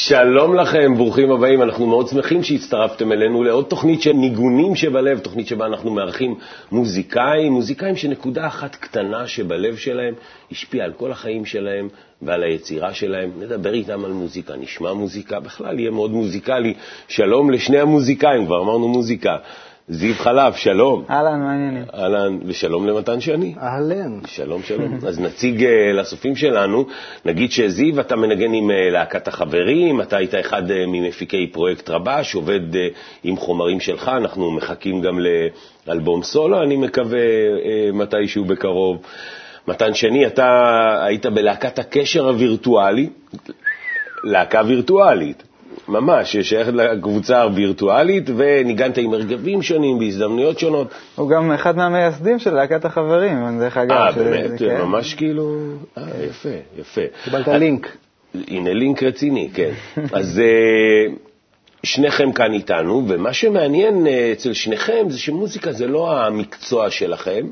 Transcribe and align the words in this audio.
שלום 0.00 0.54
לכם, 0.54 0.94
ברוכים 0.96 1.30
הבאים. 1.30 1.62
אנחנו 1.62 1.86
מאוד 1.86 2.08
שמחים 2.08 2.42
שהצטרפתם 2.42 3.12
אלינו 3.12 3.42
לעוד 3.44 3.64
תוכנית 3.64 4.02
של 4.02 4.12
ניגונים 4.12 4.76
שבלב, 4.76 5.18
תוכנית 5.18 5.46
שבה 5.46 5.66
אנחנו 5.66 5.90
מארחים 5.90 6.34
מוזיקאים, 6.72 7.52
מוזיקאים 7.52 7.96
שנקודה 7.96 8.46
אחת 8.46 8.74
קטנה 8.76 9.26
שבלב 9.26 9.76
שלהם 9.76 10.14
השפיעה 10.52 10.84
על 10.86 10.92
כל 10.92 11.12
החיים 11.12 11.44
שלהם 11.44 11.88
ועל 12.22 12.42
היצירה 12.42 12.94
שלהם. 12.94 13.30
נדבר 13.38 13.74
איתם 13.74 14.04
על 14.04 14.12
מוזיקה, 14.12 14.56
נשמע 14.56 14.92
מוזיקה, 14.92 15.40
בכלל 15.40 15.78
יהיה 15.80 15.90
מאוד 15.90 16.10
מוזיקלי. 16.10 16.74
שלום 17.08 17.50
לשני 17.50 17.78
המוזיקאים, 17.80 18.46
כבר 18.46 18.62
אמרנו 18.62 18.88
מוזיקה. 18.88 19.36
זיו 19.90 20.14
חלב, 20.14 20.52
שלום. 20.52 21.04
אהלן, 21.10 21.40
מה 21.40 21.50
העניינים? 21.50 21.84
אהלן, 21.94 22.38
ושלום 22.44 22.86
למתן 22.86 23.20
שני. 23.20 23.54
אהלן. 23.62 24.20
שלום, 24.26 24.62
שלום. 24.62 24.98
אז 25.06 25.20
נציג 25.20 25.60
uh, 25.62 25.68
לצופים 25.94 26.36
שלנו, 26.36 26.86
נגיד 27.24 27.52
שזיו, 27.52 28.00
אתה 28.00 28.16
מנגן 28.16 28.52
עם 28.52 28.70
uh, 28.70 28.92
להקת 28.92 29.28
החברים, 29.28 30.00
אתה 30.00 30.16
היית 30.16 30.34
אחד 30.34 30.70
uh, 30.70 30.74
ממפיקי 30.86 31.46
פרויקט 31.46 31.90
רבש, 31.90 32.34
עובד 32.34 32.74
uh, 32.74 32.76
עם 33.24 33.36
חומרים 33.36 33.80
שלך, 33.80 34.10
אנחנו 34.16 34.50
מחכים 34.50 35.00
גם 35.00 35.18
לאלבום 35.86 36.22
סולו, 36.22 36.62
אני 36.62 36.76
מקווה 36.76 37.20
uh, 37.20 37.96
מתישהו 37.96 38.44
בקרוב. 38.44 39.02
מתן 39.68 39.94
שני, 39.94 40.26
אתה 40.26 41.04
היית 41.04 41.26
בלהקת 41.26 41.78
הקשר 41.78 42.28
הווירטואלי, 42.28 43.08
להקה 44.24 44.62
וירטואלית. 44.66 45.47
ממש, 45.88 46.36
ששייכת 46.36 46.72
לקבוצה 46.72 47.42
הווירטואלית, 47.42 48.30
וניגנת 48.36 48.98
עם 48.98 49.12
הרגבים 49.14 49.62
שונים 49.62 49.98
בהזדמנויות 49.98 50.58
שונות. 50.58 50.88
הוא 51.14 51.28
גם 51.30 51.52
אחד 51.52 51.76
מהמייסדים 51.76 52.38
של 52.38 52.54
להקת 52.54 52.84
החברים, 52.84 53.60
דרך 53.60 53.76
אגב. 53.76 53.90
אה, 53.90 54.12
באמת? 54.12 54.58
כן. 54.58 54.80
ממש 54.80 55.14
כאילו... 55.14 55.56
אה, 55.98 56.02
יפה, 56.28 56.48
יפה. 56.78 57.00
קיבלת 57.24 57.48
לינק. 57.48 57.96
הנה 58.48 58.72
לינק 58.72 59.02
רציני, 59.02 59.48
כן. 59.54 59.70
אז 60.18 60.38
אה, 60.38 61.14
שניכם 61.82 62.32
כאן 62.32 62.52
איתנו, 62.52 63.04
ומה 63.08 63.32
שמעניין 63.32 64.06
אה, 64.06 64.32
אצל 64.32 64.52
שניכם 64.52 65.06
זה 65.08 65.18
שמוזיקה 65.18 65.72
זה 65.72 65.86
לא 65.86 66.20
המקצוע 66.20 66.90
שלכם, 66.90 67.46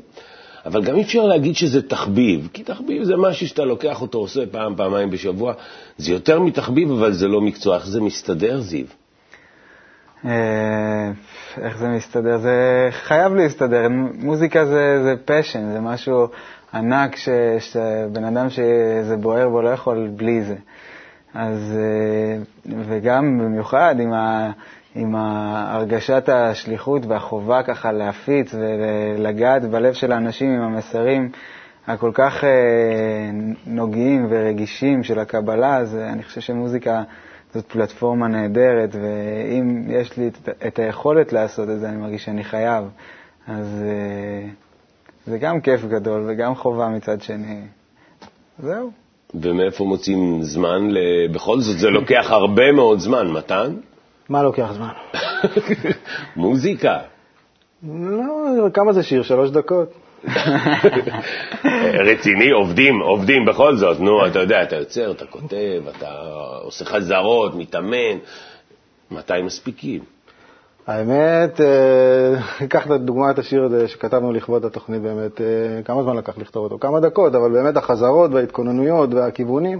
אבל 0.67 0.83
גם 0.83 0.95
אי 0.95 1.01
אפשר 1.01 1.25
להגיד 1.25 1.55
שזה 1.55 1.81
תחביב, 1.81 2.49
כי 2.53 2.63
תחביב 2.63 3.03
זה 3.03 3.17
משהו 3.17 3.47
שאתה 3.47 3.65
לוקח 3.65 4.01
אותו, 4.01 4.17
עושה 4.17 4.45
פעם, 4.51 4.75
פעמיים 4.75 5.09
בשבוע. 5.09 5.53
זה 5.97 6.11
יותר 6.11 6.39
מתחביב, 6.39 6.91
אבל 6.91 7.11
זה 7.13 7.27
לא 7.27 7.41
מקצוע. 7.41 7.75
איך 7.75 7.87
זה 7.87 8.01
מסתדר, 8.01 8.59
זיו? 8.59 8.85
אה, 10.25 11.11
איך 11.61 11.77
זה 11.77 11.87
מסתדר? 11.87 12.37
זה 12.37 12.87
חייב 12.91 13.33
להסתדר. 13.33 13.87
מוזיקה 14.13 14.65
זה, 14.65 15.03
זה 15.03 15.13
פשן, 15.25 15.71
זה 15.71 15.79
משהו 15.79 16.27
ענק 16.73 17.15
ש, 17.15 17.29
שבן 17.59 18.23
אדם 18.23 18.49
שזה 18.49 19.15
בוער 19.17 19.49
בו 19.49 19.61
לא 19.61 19.69
יכול 19.69 20.09
בלי 20.15 20.43
זה. 20.43 20.55
אז, 21.33 21.73
אה, 21.77 22.37
וגם 22.87 23.39
במיוחד 23.39 23.95
עם 23.99 24.13
ה... 24.13 24.51
עם 24.97 25.15
הרגשת 25.15 26.29
השליחות 26.29 27.05
והחובה 27.05 27.63
ככה 27.63 27.91
להפיץ 27.91 28.53
ולגעת 28.53 29.65
בלב 29.65 29.93
של 29.93 30.11
האנשים 30.11 30.49
עם 30.49 30.61
המסרים 30.61 31.31
הכל 31.87 32.11
כך 32.13 32.43
אה, 32.43 32.49
נוגעים 33.65 34.27
ורגישים 34.29 35.03
של 35.03 35.19
הקבלה, 35.19 35.77
אז 35.77 35.95
אני 35.95 36.23
חושב 36.23 36.41
שמוזיקה 36.41 37.03
זאת 37.53 37.65
פלטפורמה 37.65 38.27
נהדרת, 38.27 38.95
ואם 38.95 39.83
יש 39.89 40.17
לי 40.17 40.29
את 40.67 40.79
היכולת 40.79 41.33
לעשות 41.33 41.69
את 41.69 41.79
זה, 41.79 41.89
אני 41.89 41.97
מרגיש 41.97 42.25
שאני 42.25 42.43
חייב. 42.43 42.83
אז 43.47 43.83
אה, 43.83 44.49
זה 45.25 45.37
גם 45.37 45.61
כיף 45.61 45.85
גדול 45.85 46.23
וגם 46.27 46.55
חובה 46.55 46.89
מצד 46.89 47.21
שני. 47.21 47.61
זהו. 48.59 48.91
ומאיפה 49.35 49.83
מוצאים 49.83 50.43
זמן? 50.43 50.87
בכל 51.31 51.59
זאת, 51.59 51.79
זה 51.79 51.89
לוקח 51.89 52.27
הרבה 52.29 52.71
מאוד 52.71 52.99
זמן. 52.99 53.27
מתן? 53.27 53.73
מה 54.29 54.43
לוקח 54.43 54.71
זמן? 54.73 54.91
מוזיקה. 56.35 56.97
לא, 57.83 58.69
כמה 58.73 58.93
זה 58.93 59.03
שיר? 59.03 59.23
שלוש 59.23 59.49
דקות. 59.49 59.93
רציני, 62.09 62.49
עובדים, 62.51 63.01
עובדים 63.01 63.45
בכל 63.45 63.75
זאת. 63.75 63.99
נו, 63.99 64.27
אתה 64.27 64.39
יודע, 64.39 64.63
אתה 64.63 64.75
יוצר, 64.75 65.11
אתה 65.11 65.25
כותב, 65.25 65.83
אתה 65.97 66.09
עושה 66.63 66.85
חזרות, 66.85 67.55
מתאמן. 67.55 68.17
מתי 69.11 69.41
מספיקים? 69.43 70.01
האמת, 70.87 71.61
אה, 71.61 72.67
קח 72.69 72.87
לדוגמה 72.87 73.31
את 73.31 73.39
השיר 73.39 73.63
הזה 73.63 73.87
שכתבנו 73.87 74.33
לכבוד 74.33 74.65
התוכנית, 74.65 75.01
באמת, 75.01 75.41
אה, 75.41 75.45
כמה 75.85 76.03
זמן 76.03 76.17
לקח 76.17 76.37
לכתוב 76.37 76.63
אותו? 76.63 76.79
כמה 76.79 76.99
דקות, 76.99 77.35
אבל 77.35 77.51
באמת 77.51 77.77
החזרות 77.77 78.31
וההתכוננויות 78.33 79.13
והכיוונים, 79.13 79.79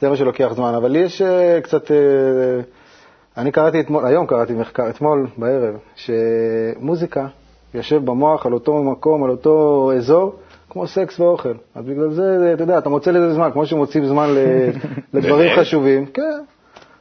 זה 0.00 0.08
מה 0.08 0.16
שלוקח 0.16 0.52
זמן. 0.54 0.74
אבל 0.74 0.96
יש 0.96 1.22
אה, 1.22 1.60
קצת 1.60 1.90
אני 3.40 3.52
קראתי 3.52 3.80
אתמול, 3.80 4.06
היום 4.06 4.26
קראתי 4.26 4.52
מחקר, 4.52 4.88
אתמול 4.88 5.26
בערב, 5.36 5.74
שמוזיקה 5.94 7.26
יושב 7.74 8.04
במוח 8.04 8.46
על 8.46 8.52
אותו 8.52 8.82
מקום, 8.82 9.24
על 9.24 9.30
אותו 9.30 9.92
אזור, 9.96 10.34
כמו 10.70 10.86
סקס 10.86 11.20
ואוכל. 11.20 11.54
אז 11.74 11.84
בגלל 11.84 12.10
זה, 12.10 12.50
אתה 12.54 12.62
יודע, 12.62 12.78
אתה 12.78 12.88
מוצא 12.88 13.10
לזה 13.10 13.34
זמן, 13.34 13.50
כמו 13.52 13.66
שמוצאים 13.66 14.06
זמן 14.06 14.28
לדברים 15.14 15.50
חשובים. 15.56 16.06
כן. 16.06 16.40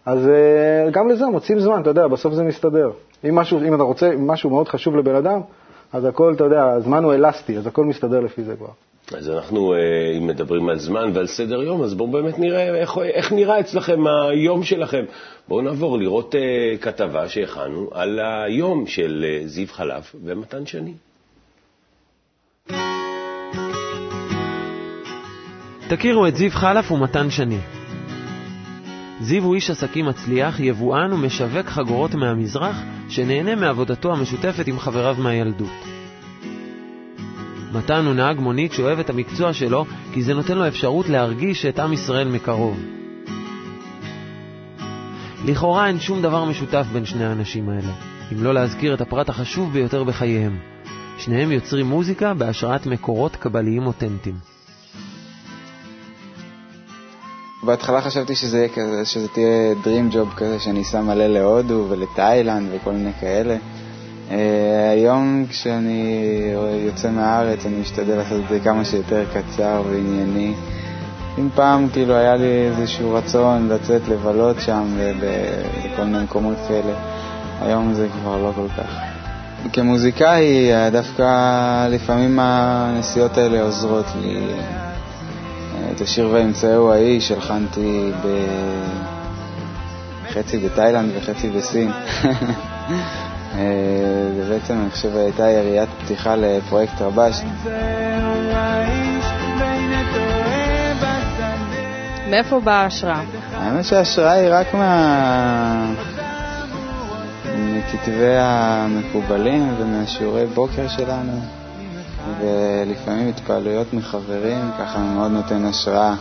אז 0.05 0.27
אה, 0.27 0.91
גם 0.91 1.09
לזה 1.09 1.25
מוצאים 1.25 1.59
זמן, 1.59 1.81
אתה 1.81 1.89
יודע, 1.89 2.07
בסוף 2.07 2.33
זה 2.33 2.43
מסתדר. 2.43 2.91
אם, 3.29 3.35
משהו, 3.35 3.59
אם 3.67 3.75
אתה 3.75 3.83
רוצה, 3.83 4.11
משהו 4.17 4.49
מאוד 4.49 4.67
חשוב 4.67 4.95
לבן 4.95 5.15
אדם, 5.15 5.41
אז 5.93 6.05
הכל, 6.05 6.33
אתה 6.33 6.43
יודע, 6.43 6.63
הזמן 6.65 7.03
הוא 7.03 7.13
אלסטי, 7.13 7.57
אז 7.57 7.67
הכל 7.67 7.85
מסתדר 7.85 8.19
לפי 8.19 8.43
זה 8.43 8.55
כבר. 8.55 8.71
אז 9.17 9.29
אנחנו, 9.29 9.73
אה, 9.73 9.77
אם 10.17 10.27
מדברים 10.27 10.69
על 10.69 10.79
זמן 10.79 11.11
ועל 11.13 11.27
סדר 11.27 11.63
יום, 11.63 11.83
אז 11.83 11.93
בואו 11.93 12.11
באמת 12.11 12.39
נראה 12.39 12.75
איך, 12.75 12.97
איך 13.13 13.31
נראה 13.31 13.59
אצלכם 13.59 14.07
היום 14.07 14.63
שלכם. 14.63 15.05
בואו 15.47 15.61
נעבור 15.61 15.97
לראות 15.97 16.35
uh, 16.35 16.37
כתבה 16.81 17.29
שהכנו 17.29 17.89
על 17.91 18.19
היום 18.19 18.87
של 18.87 19.25
uh, 19.25 19.47
זיו 19.47 19.67
חלב 19.67 20.03
ומתן 20.23 20.65
שני. 20.65 20.93
תכירו 25.89 26.27
את 26.27 26.35
זיו 26.35 26.51
חלף 26.51 26.91
ומתן 26.91 27.29
שני. 27.29 27.59
זיו 29.21 29.43
הוא 29.43 29.55
איש 29.55 29.69
עסקים 29.69 30.05
מצליח, 30.05 30.59
יבואן 30.59 31.13
ומשווק 31.13 31.65
חגורות 31.65 32.13
מהמזרח, 32.13 32.75
שנהנה 33.09 33.55
מעבודתו 33.55 34.11
המשותפת 34.11 34.67
עם 34.67 34.79
חבריו 34.79 35.15
מהילדות. 35.19 35.98
מתן 37.73 38.05
הוא 38.05 38.13
נהג 38.13 38.39
מונית 38.39 38.73
שאוהב 38.73 38.99
את 38.99 39.09
המקצוע 39.09 39.53
שלו, 39.53 39.85
כי 40.13 40.23
זה 40.23 40.33
נותן 40.33 40.57
לו 40.57 40.67
אפשרות 40.67 41.09
להרגיש 41.09 41.65
את 41.65 41.79
עם 41.79 41.93
ישראל 41.93 42.27
מקרוב. 42.27 42.79
לכאורה 45.45 45.87
אין 45.87 45.99
שום 45.99 46.21
דבר 46.21 46.45
משותף 46.45 46.85
בין 46.93 47.05
שני 47.05 47.25
האנשים 47.25 47.69
האלה, 47.69 47.91
אם 48.33 48.43
לא 48.43 48.53
להזכיר 48.53 48.93
את 48.93 49.01
הפרט 49.01 49.29
החשוב 49.29 49.73
ביותר 49.73 50.03
בחייהם. 50.03 50.59
שניהם 51.19 51.51
יוצרים 51.51 51.85
מוזיקה 51.85 52.33
בהשראת 52.33 52.85
מקורות 52.85 53.35
קבליים 53.35 53.87
אותנטיים. 53.87 54.35
בהתחלה 57.63 58.01
חשבתי 58.01 58.35
שזה 58.35 58.67
כזה, 58.75 59.05
שזה 59.05 59.27
תהיה 59.27 59.73
Dream 59.83 60.13
Job 60.13 60.35
כזה, 60.37 60.59
שאני 60.59 60.81
אסע 60.81 61.01
מלא 61.01 61.27
להודו 61.27 61.85
ולתאילנד 61.89 62.69
וכל 62.73 62.91
מיני 62.91 63.11
כאלה. 63.21 63.57
אה, 64.31 64.91
היום 64.91 65.45
כשאני 65.49 66.23
יוצא 66.85 67.09
מהארץ 67.11 67.65
אני 67.65 67.75
משתדל 67.81 68.15
לעשות 68.15 68.41
את 68.43 68.49
זה 68.49 68.59
כמה 68.59 68.85
שיותר 68.85 69.23
קצר 69.33 69.81
וענייני. 69.89 70.53
אם 71.39 71.49
פעם 71.55 71.87
כאילו 71.93 72.15
היה 72.15 72.35
לי 72.35 72.67
איזשהו 72.67 73.13
רצון 73.13 73.69
לצאת 73.69 74.07
לבלות 74.07 74.59
שם 74.59 74.97
בכל 75.19 76.03
מיני 76.03 76.23
מקומות 76.23 76.57
כאלה, 76.67 76.93
היום 77.61 77.93
זה 77.93 78.07
כבר 78.21 78.37
לא 78.37 78.51
כל 78.55 78.67
כך. 78.77 78.99
כמוזיקאי 79.73 80.71
דווקא 80.91 81.87
לפעמים 81.87 82.39
הנסיעות 82.41 83.37
האלה 83.37 83.61
עוזרות 83.61 84.05
לי. 84.21 84.41
את 85.95 86.01
השיר 86.01 86.29
וימצאו 86.33 86.93
האיש 86.93 87.31
הלחנתי 87.31 88.11
בחצי 90.29 90.57
בתאילנד 90.57 91.11
וחצי 91.15 91.49
בסין. 91.49 91.91
אה, 93.55 94.31
זה 94.35 94.49
בעצם, 94.49 94.73
אני 94.81 94.89
חושב, 94.89 95.15
הייתה 95.15 95.49
יריית 95.49 95.89
פתיחה 96.03 96.35
לפרויקט 96.35 97.01
רבש. 97.01 97.41
מאיפה 102.29 102.59
באה 102.59 102.75
ההשראה? 102.75 103.21
האמת 103.53 103.85
שההשראה 103.85 104.31
היא 104.31 104.49
רק 104.51 104.73
מה... 104.73 105.93
מכתבי 107.55 108.35
המקובלים 108.39 109.73
ומהשיעורי 109.79 110.45
בוקר 110.45 110.87
שלנו, 110.87 111.39
ולפעמים 112.39 113.29
התפעלויות 113.29 113.93
מחברים, 113.93 114.71
ככה 114.79 114.99
מאוד 114.99 115.31
נותן 115.31 115.65
השראה. 115.65 116.13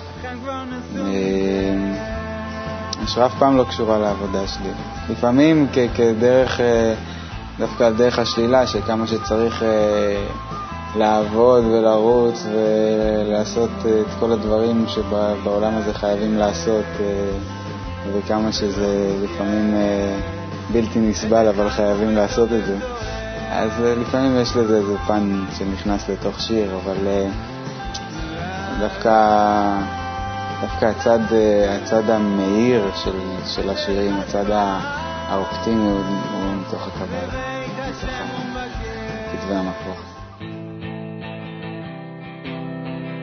השראה 3.04 3.26
אף 3.26 3.34
פעם 3.38 3.56
לא 3.56 3.64
קשורה 3.64 3.98
לעבודה 3.98 4.46
שלי. 4.46 4.70
לפעמים 5.10 5.66
כדרך... 5.94 6.60
אה, 7.60 7.66
דווקא 7.66 7.84
על 7.84 7.94
דרך 7.94 8.18
השלילה, 8.18 8.66
שכמה 8.66 9.06
שצריך 9.06 9.62
אה, 9.62 10.26
לעבוד 10.96 11.64
ולרוץ 11.64 12.46
ולעשות 12.52 13.70
אה, 13.86 14.00
את 14.00 14.06
כל 14.20 14.32
הדברים 14.32 14.84
שבעולם 14.88 15.76
הזה 15.76 15.94
חייבים 15.94 16.36
לעשות, 16.36 16.84
אה, 17.00 17.04
וכמה 18.12 18.52
שזה 18.52 19.16
לפעמים 19.22 19.74
אה, 19.74 20.20
בלתי 20.72 20.98
נסבל, 20.98 21.48
אבל 21.48 21.70
חייבים 21.70 22.16
לעשות 22.16 22.52
את 22.52 22.66
זה. 22.66 22.76
אז 23.50 23.70
אה, 23.84 23.94
לפעמים 23.94 24.36
יש 24.42 24.56
לזה 24.56 24.76
איזה 24.76 24.96
פן 25.06 25.44
שנכנס 25.58 26.08
לתוך 26.08 26.40
שיר, 26.40 26.78
אבל 26.84 27.06
אה, 27.06 27.28
דווקא, 28.80 29.12
דווקא 30.60 30.84
הצד, 30.84 31.20
אה, 31.32 31.76
הצד 31.76 32.10
המאיר 32.10 32.90
של, 33.04 33.18
של 33.46 33.70
השירים, 33.70 34.16
הצד 34.20 34.44
האופטימי 34.50 35.07
הוא, 35.28 35.44
הוא 35.66 36.54
מתוך 36.60 36.86
הקבלה, 36.86 37.28
מתוך 37.66 38.10
כתבי 39.32 39.54
המקור. 39.54 39.94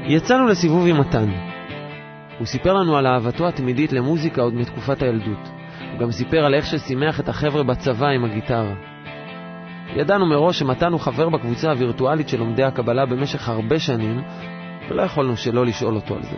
יצאנו 0.08 0.48
לסיבוב 0.48 0.88
עם 0.88 1.00
מתן. 1.00 1.30
הוא 2.40 2.48
סיפר 2.48 2.74
לנו 2.74 2.98
על 2.98 3.08
אהבתו 3.08 3.48
התמידית 3.48 3.94
למוזיקה 3.94 4.42
עוד 4.42 4.54
מתקופת 4.54 5.02
הילדות. 5.02 5.48
הוא 5.92 6.00
גם 6.00 6.12
סיפר 6.12 6.46
על 6.46 6.54
איך 6.54 6.66
ששימח 6.66 7.20
את 7.20 7.30
החבר'ה 7.30 7.64
בצבא 7.64 8.08
עם 8.08 8.26
הגיטרה. 8.26 8.74
ידענו 9.96 10.26
מראש 10.26 10.60
שמתן 10.60 10.92
הוא 10.92 11.00
חבר 11.00 11.30
בקבוצה 11.30 11.72
הווירטואלית 11.72 12.30
של 12.30 12.40
לומדי 12.40 12.64
הקבלה 12.64 13.06
במשך 13.06 13.50
הרבה 13.50 13.80
שנים, 13.80 14.22
ולא 14.90 15.02
יכולנו 15.02 15.38
שלא 15.38 15.66
לשאול 15.66 15.96
אותו 15.96 16.16
על 16.16 16.24
זה. 16.24 16.38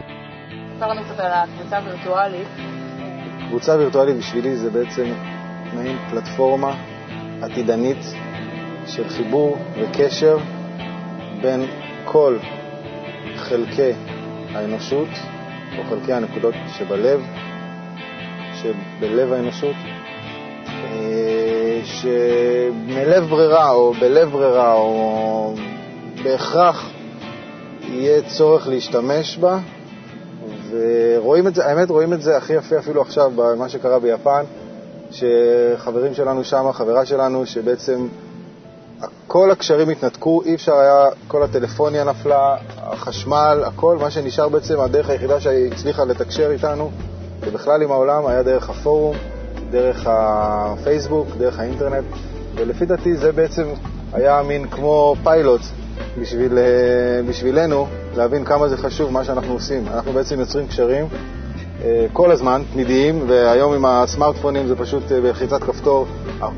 ספר 0.76 0.88
לנו 0.88 1.02
קצת 1.04 1.20
על 1.20 1.32
הקבוצה 1.32 1.78
הווירטואלית. 1.78 2.48
קבוצה 3.48 3.78
וירטואלית 3.78 4.18
בשבילי 4.18 4.58
זה 4.58 4.70
בעצם 4.70 5.14
מעין 5.74 5.98
פלטפורמה 6.10 6.76
עתידנית 7.42 8.06
של 8.88 9.10
חיבור 9.10 9.58
וקשר 9.82 10.38
בין 11.42 11.66
כל 12.06 12.38
חלקי 13.36 13.92
האנושות, 14.54 15.08
או 15.78 15.84
חלקי 15.90 16.14
הנקודות 16.14 16.56
שבלב, 16.78 17.22
שבלב 18.54 19.34
האנושות, 19.34 19.76
אה, 20.68 21.80
שמלב 21.84 23.24
ברירה 23.24 23.70
או 23.70 23.94
בלב 23.94 24.30
ברירה 24.30 24.74
או 24.74 25.54
בהכרח 26.24 26.90
יהיה 27.82 28.22
צורך 28.22 28.68
להשתמש 28.68 29.38
בה, 29.38 29.60
ורואים 30.70 31.48
את 31.48 31.56
זה, 31.56 31.66
האמת 31.66 31.90
רואים 31.90 32.14
את 32.14 32.22
זה 32.22 32.38
הכי 32.38 32.54
יפה 32.54 32.78
אפילו 32.78 33.02
עכשיו 33.02 33.32
במה 33.36 33.70
שקרה 33.70 34.00
ביפן, 34.00 34.44
שחברים 35.12 36.14
שלנו 36.14 36.44
שם, 36.44 36.72
חברה 36.74 37.06
שלנו, 37.06 37.46
שבעצם 37.46 38.08
כל 39.28 39.52
הקשרים 39.52 39.90
התנתקו, 39.90 40.42
אי 40.46 40.56
אפשר 40.56 40.74
היה, 40.74 41.06
כל 41.28 41.44
הטלפוניה 41.44 42.04
נפלה, 42.04 42.56
החשמל, 42.78 43.64
הכל, 43.66 43.98
מה 44.02 44.12
שנשאר 44.12 44.50
בעצם, 44.50 44.80
הדרך 44.80 45.10
היחידה 45.10 45.40
שהצליחה 45.40 46.06
לתקשר 46.06 46.52
איתנו, 46.52 46.92
ובכלל 47.40 47.82
עם 47.82 47.92
העולם, 47.92 48.28
היה 48.28 48.44
דרך 48.44 48.70
הפורום, 48.70 49.16
דרך 49.70 50.04
הפייסבוק, 50.10 51.28
דרך 51.38 51.60
האינטרנט, 51.60 52.06
ולפי 52.56 52.86
דעתי 52.86 53.18
זה 53.18 53.32
בעצם 53.32 53.68
היה 54.14 54.44
מין 54.44 54.68
כמו 54.68 55.16
פיילוט 55.24 55.62
בשביל, 56.22 56.58
אה, 56.58 56.64
בשבילנו 57.30 57.88
להבין 58.16 58.46
כמה 58.46 58.68
זה 58.68 58.78
חשוב 58.78 59.12
מה 59.12 59.24
שאנחנו 59.24 59.54
עושים. 59.54 59.88
אנחנו 59.88 60.14
בעצם 60.14 60.40
יוצרים 60.40 60.68
קשרים 60.68 61.08
כל 62.14 62.32
הזמן, 62.32 62.62
תמידיים, 62.74 63.24
והיום 63.28 63.74
עם 63.74 63.86
הסמארטפונים 63.86 64.68
זה 64.68 64.76
פשוט 64.76 65.12
אה, 65.12 65.22
בלחיצת 65.22 65.64
כפתור, 65.64 66.06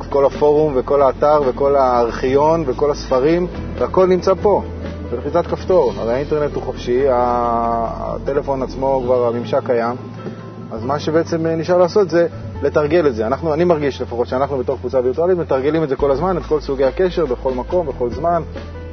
כל 0.09 0.25
הפורום 0.25 0.73
וכל 0.75 1.01
האתר 1.01 1.41
וכל 1.45 1.75
הארכיון 1.75 2.63
וכל 2.67 2.91
הספרים, 2.91 3.47
והכל 3.77 4.05
נמצא 4.07 4.33
פה, 4.41 4.63
בלחיצת 5.11 5.47
כפתור. 5.47 5.93
הרי 5.97 6.13
האינטרנט 6.13 6.53
הוא 6.53 6.63
חופשי, 6.63 7.03
הטלפון 7.09 8.63
עצמו 8.63 9.01
כבר, 9.05 9.27
הממשק 9.27 9.61
קיים, 9.65 9.95
אז 10.71 10.83
מה 10.83 10.99
שבעצם 10.99 11.47
נשאר 11.47 11.77
לעשות 11.77 12.09
זה 12.09 12.27
לתרגל 12.61 13.07
את 13.07 13.15
זה. 13.15 13.27
אנחנו, 13.27 13.53
אני 13.53 13.63
מרגיש 13.63 14.01
לפחות 14.01 14.27
שאנחנו 14.27 14.57
בתור 14.57 14.77
קבוצה 14.77 14.99
וירטואלית 15.03 15.37
מתרגלים 15.37 15.83
את 15.83 15.89
זה 15.89 15.95
כל 15.95 16.11
הזמן, 16.11 16.37
את 16.37 16.43
כל 16.43 16.59
סוגי 16.59 16.85
הקשר, 16.85 17.25
בכל 17.25 17.51
מקום, 17.53 17.87
בכל 17.87 18.09
זמן. 18.09 18.43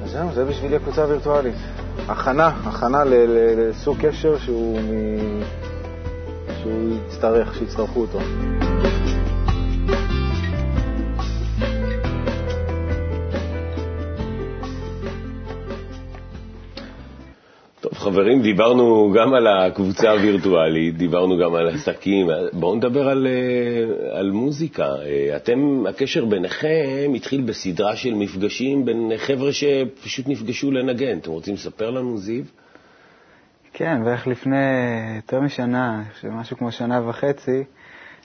אז 0.05 0.11
זהו, 0.11 0.28
זה 0.34 0.44
בשבילי 0.44 0.76
הקבוצה 0.76 1.02
הווירטואלית. 1.02 1.55
הכנה, 2.08 2.50
הכנה 2.64 3.02
לסוג 3.06 3.96
קשר 4.00 4.38
שהוא, 4.38 4.78
מ... 4.81 5.40
שהוא 6.67 6.97
יצטרך, 7.07 7.55
שיצטרכו 7.59 8.01
אותו. 8.01 8.19
טוב, 17.81 17.93
חברים, 17.95 18.43
דיברנו 18.43 19.13
גם 19.17 19.35
על 19.35 19.47
הקבוצה 19.47 20.11
הווירטואלית, 20.11 20.97
דיברנו 20.97 21.39
גם 21.39 21.55
על 21.55 21.69
עסקים. 21.69 22.27
בואו 22.53 22.75
נדבר 22.75 23.09
על, 23.09 23.27
אה, 23.27 24.19
על 24.19 24.31
מוזיקה. 24.31 24.85
אה, 24.85 25.37
אתם, 25.37 25.85
הקשר 25.89 26.25
ביניכם 26.25 27.12
התחיל 27.17 27.41
בסדרה 27.41 27.97
של 27.97 28.15
מפגשים 28.15 28.85
בין 28.85 29.12
חבר'ה 29.17 29.53
שפשוט 29.53 30.29
נפגשו 30.29 30.71
לנגן. 30.71 31.19
אתם 31.19 31.31
רוצים 31.31 31.55
לספר 31.55 31.91
לנו, 31.91 32.19
זיו? 32.19 32.45
כן, 33.78 34.05
בערך 34.05 34.26
לפני 34.26 34.56
יותר 35.17 35.40
משנה, 35.40 36.02
משהו 36.31 36.56
כמו 36.56 36.73
שנה 36.73 37.08
וחצי, 37.08 37.64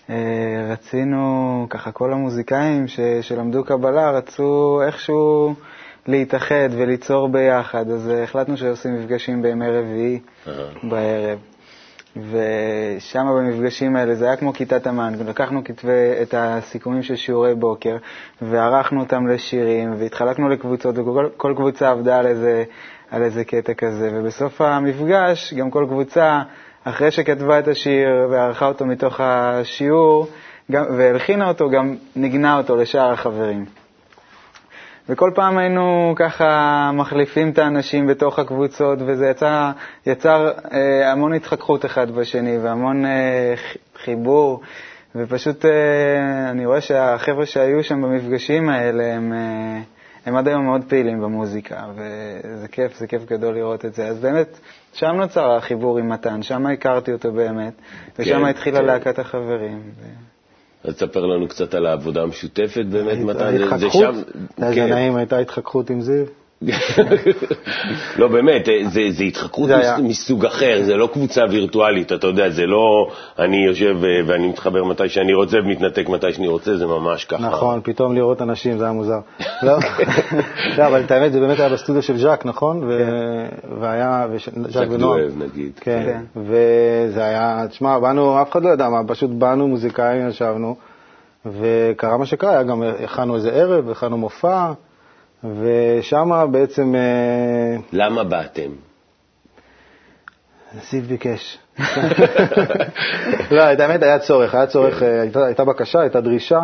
אה, 0.09 0.15
רצינו, 0.71 1.67
ככה 1.69 1.91
כל 1.91 2.13
המוזיקאים 2.13 2.87
ש, 2.87 2.99
שלמדו 3.21 3.63
קבלה 3.63 4.11
רצו 4.11 4.81
איכשהו 4.85 5.53
להתאחד 6.07 6.69
וליצור 6.71 7.29
ביחד, 7.29 7.89
אז 7.89 8.11
החלטנו 8.23 8.57
שעושים 8.57 8.95
מפגשים 8.99 9.41
בימי 9.41 9.67
רביעי 9.69 10.19
בערב. 10.83 11.39
ושם 12.15 13.27
במפגשים 13.37 13.95
האלה 13.95 14.15
זה 14.15 14.25
היה 14.25 14.35
כמו 14.35 14.53
כיתת 14.53 14.87
אמן, 14.87 15.13
לקחנו 15.27 15.63
כתבי, 15.63 16.11
את 16.21 16.33
הסיכומים 16.37 17.03
של 17.03 17.15
שיעורי 17.15 17.55
בוקר 17.55 17.97
וערכנו 18.41 18.99
אותם 18.99 19.27
לשירים 19.27 19.93
והתחלקנו 19.97 20.49
לקבוצות 20.49 20.95
וכל 20.97 21.53
קבוצה 21.57 21.89
עבדה 21.91 22.19
על 22.19 22.27
איזה, 22.27 22.63
על 23.11 23.23
איזה 23.23 23.43
קטע 23.43 23.73
כזה 23.73 24.09
ובסוף 24.13 24.61
המפגש 24.61 25.53
גם 25.53 25.71
כל 25.71 25.85
קבוצה 25.89 26.41
אחרי 26.83 27.11
שכתבה 27.11 27.59
את 27.59 27.67
השיר 27.67 28.27
וערכה 28.29 28.67
אותו 28.67 28.85
מתוך 28.85 29.19
השיעור 29.23 30.27
גם, 30.71 30.85
והלחינה 30.97 31.47
אותו 31.47 31.69
גם 31.69 31.95
ניגנה 32.15 32.57
אותו 32.57 32.75
לשאר 32.75 33.11
החברים. 33.11 33.65
וכל 35.09 35.31
פעם 35.35 35.57
היינו 35.57 36.13
ככה 36.17 36.91
מחליפים 36.93 37.49
את 37.49 37.57
האנשים 37.59 38.07
בתוך 38.07 38.39
הקבוצות, 38.39 38.99
וזה 39.05 39.27
יצא, 39.27 39.71
יצר 40.05 40.51
אה, 40.73 41.11
המון 41.11 41.33
התחככות 41.33 41.85
אחד 41.85 42.11
בשני 42.11 42.57
והמון 42.57 43.05
אה, 43.05 43.53
חיבור, 44.03 44.61
ופשוט 45.15 45.65
אה, 45.65 46.49
אני 46.49 46.65
רואה 46.65 46.81
שהחבר'ה 46.81 47.45
שהיו 47.45 47.83
שם 47.83 48.01
במפגשים 48.01 48.69
האלה, 48.69 49.03
הם, 49.03 49.33
אה, 49.33 49.81
הם 50.25 50.35
עד 50.35 50.47
היום 50.47 50.65
מאוד 50.65 50.81
פעילים 50.87 51.21
במוזיקה, 51.21 51.85
וזה 51.95 52.67
כיף, 52.67 52.97
זה 52.97 53.07
כיף 53.07 53.25
גדול 53.25 53.55
לראות 53.55 53.85
את 53.85 53.93
זה. 53.93 54.07
אז 54.07 54.19
באמת, 54.19 54.59
שם 54.93 55.15
נוצר 55.15 55.51
החיבור 55.51 55.97
עם 55.97 56.09
מתן, 56.09 56.43
שם 56.43 56.65
הכרתי 56.65 57.13
אותו 57.13 57.31
באמת, 57.31 57.73
ושם 58.19 58.39
כן, 58.39 58.45
התחילה 58.45 58.79
כן. 58.79 58.85
להקת 58.85 59.19
החברים. 59.19 59.81
ו... 59.99 60.05
אז 60.83 60.95
תספר 60.95 61.25
לנו 61.25 61.47
קצת 61.47 61.73
על 61.73 61.85
העבודה 61.85 62.21
המשותפת 62.21 62.85
באמת, 62.89 63.17
מתי 63.17 63.77
זה 63.77 63.89
שם. 63.89 64.11
היה 64.57 64.75
כן. 64.75 64.89
נעים, 64.89 65.15
הייתה 65.15 65.37
התחככות 65.37 65.89
עם 65.89 66.01
זיו? 66.01 66.25
לא, 68.19 68.27
באמת, 68.27 68.65
זה, 68.89 69.01
זה 69.09 69.23
התחכרות 69.23 69.67
זה 69.67 69.77
היה... 69.77 69.97
מסוג 69.97 70.45
אחר, 70.45 70.81
זה 70.83 70.95
לא 70.95 71.09
קבוצה 71.13 71.41
וירטואלית, 71.49 72.11
אתה 72.11 72.27
יודע, 72.27 72.49
זה 72.49 72.65
לא 72.65 73.11
אני 73.39 73.65
יושב 73.65 74.03
אה, 74.03 74.21
ואני 74.27 74.47
מתחבר 74.47 74.83
מתי 74.83 75.09
שאני 75.09 75.33
רוצה 75.33 75.57
ומתנתק 75.57 76.09
מתי 76.09 76.33
שאני 76.33 76.47
רוצה, 76.47 76.77
זה 76.77 76.85
ממש 76.85 77.25
ככה. 77.25 77.47
נכון, 77.47 77.79
פתאום 77.83 78.15
לראות 78.15 78.41
אנשים, 78.41 78.77
זה 78.77 78.83
היה 78.83 78.93
מוזר. 78.93 79.19
לא, 79.63 79.77
לא, 80.77 80.87
אבל 80.87 81.01
את 81.01 81.11
האמת, 81.11 81.31
זה 81.31 81.39
באמת 81.39 81.59
היה 81.59 81.69
בסטודיו 81.69 82.01
של 82.01 82.17
ז'אק, 82.17 82.45
נכון? 82.45 82.81
כן. 82.81 83.77
והיה, 83.79 84.27
ז'אק 84.69 84.87
דואב 84.87 85.33
נגיד. 85.37 85.71
כן, 85.81 86.03
כן, 86.05 86.41
וזה 86.41 87.23
היה, 87.25 87.65
תשמע, 87.69 87.99
באנו, 87.99 88.41
אף 88.41 88.51
אחד 88.51 88.63
לא 88.63 88.69
ידע 88.69 88.89
מה, 88.89 89.01
פשוט 89.07 89.29
באנו 89.29 89.67
מוזיקאים, 89.67 90.27
ישבנו, 90.27 90.75
וקרה 91.45 92.17
מה 92.17 92.25
שקרה, 92.25 92.63
גם 92.63 92.83
הכנו 93.03 93.35
איזה 93.35 93.51
ערב, 93.51 93.89
הכנו 93.89 94.17
מופע. 94.17 94.71
ושם 95.43 96.47
בעצם... 96.51 96.95
אה, 96.95 97.75
למה 97.91 98.23
באתם? 98.23 98.71
נסיב 100.77 101.05
ביקש. 101.05 101.57
לא, 103.51 103.73
את 103.73 103.79
האמת 103.79 104.03
היה 104.03 104.19
צורך, 104.19 104.55
היה 104.55 104.67
צורך, 104.67 105.03
אה, 105.03 105.21
הייתה, 105.21 105.45
הייתה 105.45 105.65
בקשה, 105.65 105.99
הייתה 106.01 106.21
דרישה 106.21 106.59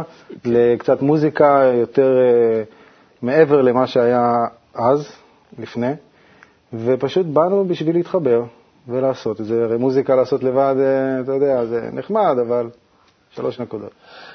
לקצת 0.46 1.01
מוזיקה 1.01 1.62
יותר 1.74 2.12
אה, 2.17 2.63
מעבר 3.22 3.62
למה 3.62 3.88
שהיה 3.88 4.34
אז, 4.75 5.12
לפני, 5.60 5.91
ופשוט 6.74 7.25
באנו 7.25 7.65
בשביל 7.65 7.96
להתחבר 7.96 8.43
ולעשות 8.88 9.41
את 9.41 9.46
זה. 9.46 9.63
הרי 9.63 9.77
מוזיקה 9.77 10.15
לעשות 10.15 10.43
לבד, 10.43 10.75
אתה 11.24 11.31
יודע, 11.31 11.65
זה 11.65 11.89
נחמד, 11.93 12.36
אבל 12.48 12.69
שלוש 13.38 13.60
נקודות. 13.60 13.91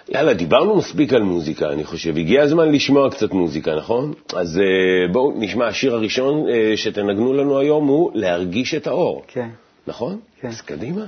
יאללה, 0.09 0.35
דיברנו 0.35 0.77
מספיק 0.77 1.13
על 1.13 1.23
מוזיקה, 1.23 1.69
אני 1.69 1.85
חושב. 1.85 2.17
הגיע 2.17 2.43
הזמן 2.43 2.73
לשמוע 2.73 3.11
קצת 3.11 3.33
מוזיקה, 3.33 3.77
נכון? 3.77 4.13
אז 4.37 4.61
uh, 4.61 5.13
בואו 5.13 5.33
נשמע, 5.37 5.67
השיר 5.67 5.95
הראשון 5.95 6.47
uh, 6.47 6.77
שתנגנו 6.77 7.33
לנו 7.33 7.59
היום 7.59 7.87
הוא 7.87 8.11
להרגיש 8.15 8.75
את 8.75 8.87
האור. 8.87 9.23
כן. 9.29 9.49
נכון? 9.87 10.19
כן. 10.41 10.49
אז 10.49 10.61
קדימה. 10.61 11.05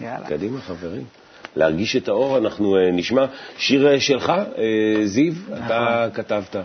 יאללה. 0.00 0.26
קדימה, 0.26 0.60
חברים. 0.60 1.04
להרגיש 1.56 1.96
את 1.96 2.08
האור, 2.08 2.38
אנחנו 2.38 2.76
אה, 2.76 2.90
נשמע 2.92 3.24
שיר 3.58 3.88
אה, 3.88 4.00
שלך, 4.00 4.30
אה, 4.30 5.06
זיו, 5.06 5.32
אתה 5.66 6.08
כתבת. 6.14 6.56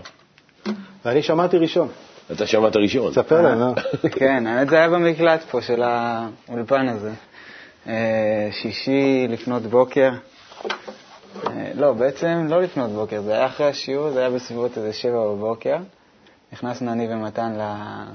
ואני 1.06 1.22
שמעתי 1.24 1.58
ראשון. 1.58 1.88
אתה 2.32 2.48
שמעת 2.48 2.76
ראשון. 2.76 3.12
תספר 3.12 3.42
להם, 3.42 3.62
אה. 3.62 3.74
כן, 4.20 4.48
האמת 4.48 4.70
זה 4.70 4.76
היה 4.76 4.90
במקלט 4.90 5.44
פה 5.44 5.62
של 5.62 5.84
האולפן 5.84 6.88
הזה. 6.88 7.12
שישי 8.52 9.28
לפנות 9.30 9.62
בוקר. 9.62 10.12
אה, 11.48 11.72
לא, 11.74 11.94
בעצם 11.94 12.46
לא 12.50 12.62
לפנות 12.62 12.90
בוקר, 12.92 13.22
זה 13.22 13.34
היה 13.34 13.46
אחרי 13.46 13.68
השיעור, 13.68 14.12
זה 14.12 14.20
היה 14.20 14.30
בסביבות 14.30 14.78
איזה 14.78 14.94
שבע 14.94 15.24
בבוקר. 15.28 15.78
נכנסנו 16.54 16.92
אני 16.92 17.14
ומתן 17.14 17.54
ל- 17.60 18.12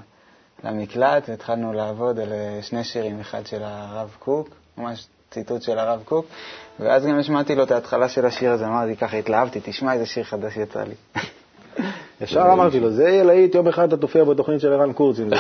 למקלט 0.64 1.28
והתחלנו 1.28 1.72
לעבוד 1.72 2.20
על 2.20 2.32
אה, 2.32 2.58
שני 2.62 2.84
שירים, 2.84 3.20
אחד 3.20 3.46
של 3.46 3.62
הרב 3.62 4.16
קוק, 4.18 4.48
ממש 4.78 5.06
ציטוט 5.30 5.62
של 5.62 5.78
הרב 5.78 6.02
קוק, 6.04 6.26
ואז 6.80 7.06
גם 7.06 7.18
השמעתי 7.18 7.54
לו 7.54 7.62
את 7.62 7.70
ההתחלה 7.70 8.08
של 8.08 8.26
השיר 8.26 8.50
הזה, 8.52 8.66
אמרתי 8.66 8.96
ככה, 8.96 9.16
התלהבתי, 9.16 9.60
תשמע 9.64 9.92
איזה 9.92 10.06
שיר 10.06 10.24
חדש 10.24 10.56
יצא 10.56 10.82
לי. 10.84 10.94
ישר 12.20 12.42
אמרתי 12.52 12.80
לו, 12.80 12.90
זה 12.90 13.08
יהיה 13.08 13.24
להיט, 13.24 13.54
יום 13.54 13.68
אחד 13.68 13.86
אתה 13.86 13.96
תופיע 13.96 14.24
בתוכנית 14.24 14.60
של 14.60 14.72
ערן 14.72 14.92
קורץ 14.92 15.18
עם 15.18 15.28
זה. 15.28 15.36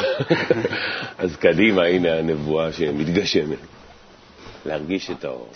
אז 1.18 1.36
קדימה, 1.36 1.82
הנה 1.84 2.14
הנבואה 2.14 2.72
שמתגשמת. 2.72 3.58
להרגיש 4.66 5.10
את 5.10 5.24
האור. 5.24 5.48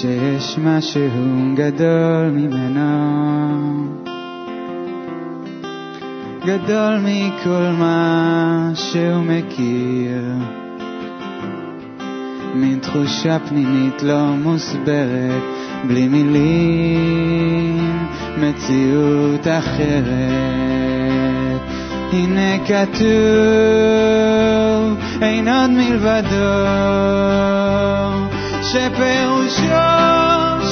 שיש 0.00 0.58
משהו 0.58 1.54
גדול 1.54 2.30
ממנו, 2.32 2.86
גדול 6.44 6.98
מכל 7.04 7.72
מה 7.78 8.70
שהוא 8.74 9.24
מכיר, 9.24 10.22
מין 12.54 12.78
תחושה 12.78 13.38
פנימית 13.48 14.02
לא 14.02 14.26
מוסברת, 14.26 15.42
בלי 15.88 16.08
מילים, 16.08 18.06
מציאות 18.38 19.46
אחרת. 19.46 20.76
הנה 22.12 22.58
כתוב, 22.66 23.06
אין 25.22 25.48
עוד 25.48 25.70
מלבדו, 25.70 26.36
שפירושו 28.72 29.66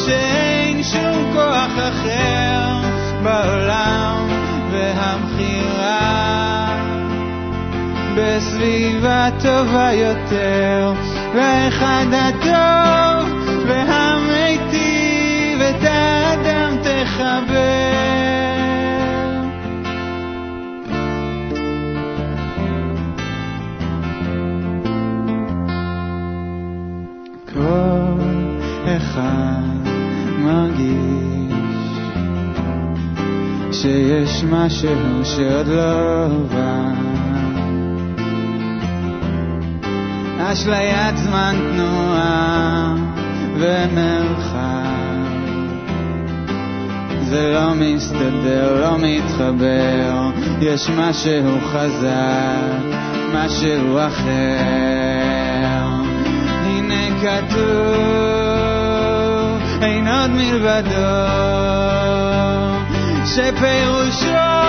שאין 0.06 0.82
שום 0.82 1.32
כוח 1.32 1.72
אחר 1.78 2.80
בעולם, 3.22 4.28
והבחירה 4.70 6.24
בסביבה 8.16 9.28
טובה 9.42 9.92
יותר, 9.92 10.92
והאחד 11.34 12.06
הטוב 12.12 13.28
והמיטיב 13.66 14.13
שיש 33.84 34.44
משהו 34.44 35.24
שעוד 35.24 35.66
לא 35.66 36.26
בא. 36.54 36.90
אשליית 40.52 41.16
זמן 41.16 41.56
תנועה 41.72 42.94
ומרחב 43.56 44.84
זה 47.22 47.52
לא 47.54 47.74
מסתדר, 47.74 48.80
לא 48.80 48.96
מתחבר, 48.98 50.30
יש 50.60 50.90
משהו 50.90 51.58
חזק, 51.72 52.84
משהו 53.34 53.98
אחר. 53.98 54.24
הנה 56.64 57.20
כתוב, 57.22 57.62
אין 59.82 60.08
עוד 60.08 60.30
מלבדו, 60.30 61.93
שפירושו 63.34 64.12
שאין 64.20 64.63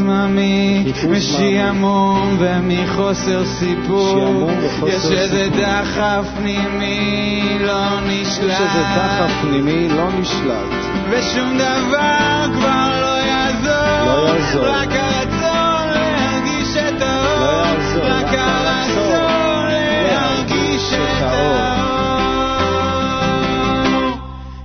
ממעיק, 0.00 0.96
חיפוש 0.96 1.10
משעמום 1.10 2.36
ומחוסר 2.38 3.44
סיפור, 3.44 4.50
יש 4.86 5.04
איזה. 5.10 5.48
דחף 5.60 6.26
פנימי 6.38 7.58
לא 7.60 8.00
נשלט, 8.00 8.44
יש 8.44 8.60
איזה 8.60 8.82
דחף 8.96 9.32
פנימי 9.42 9.88
לא 9.88 10.08
נשלט. 10.20 10.70
ושום 11.10 11.58
דבר 11.58 12.46
כבר 12.52 12.88
לא 13.02 13.18
יעזור, 13.20 14.06
לא 14.06 14.28
יעזור. 14.28 14.64
רק 14.66 14.88
הרצון 14.92 15.88
להרגיש 15.94 16.76
את 16.76 17.02
האור, 17.02 17.40
לא 17.40 17.52
יעזור, 17.66 18.04
רק 18.04 18.26
הרצון 18.32 19.66
להרגיש 20.08 20.92
את 20.92 21.22
האור. 21.22 21.72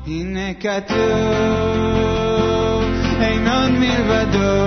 הנה 0.08 0.54
כתוב, 0.60 0.98
אין 3.22 3.48
עוד 3.48 3.72
מלבדו, 3.72 4.67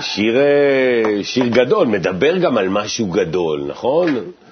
שיר, 0.00 0.36
אה, 0.36 0.44
שיר 1.24 1.46
גדול, 1.46 1.86
מדבר 1.86 2.36
גם 2.38 2.58
על 2.58 2.68
משהו 2.68 3.06
גדול, 3.06 3.64
נכון? 3.66 4.08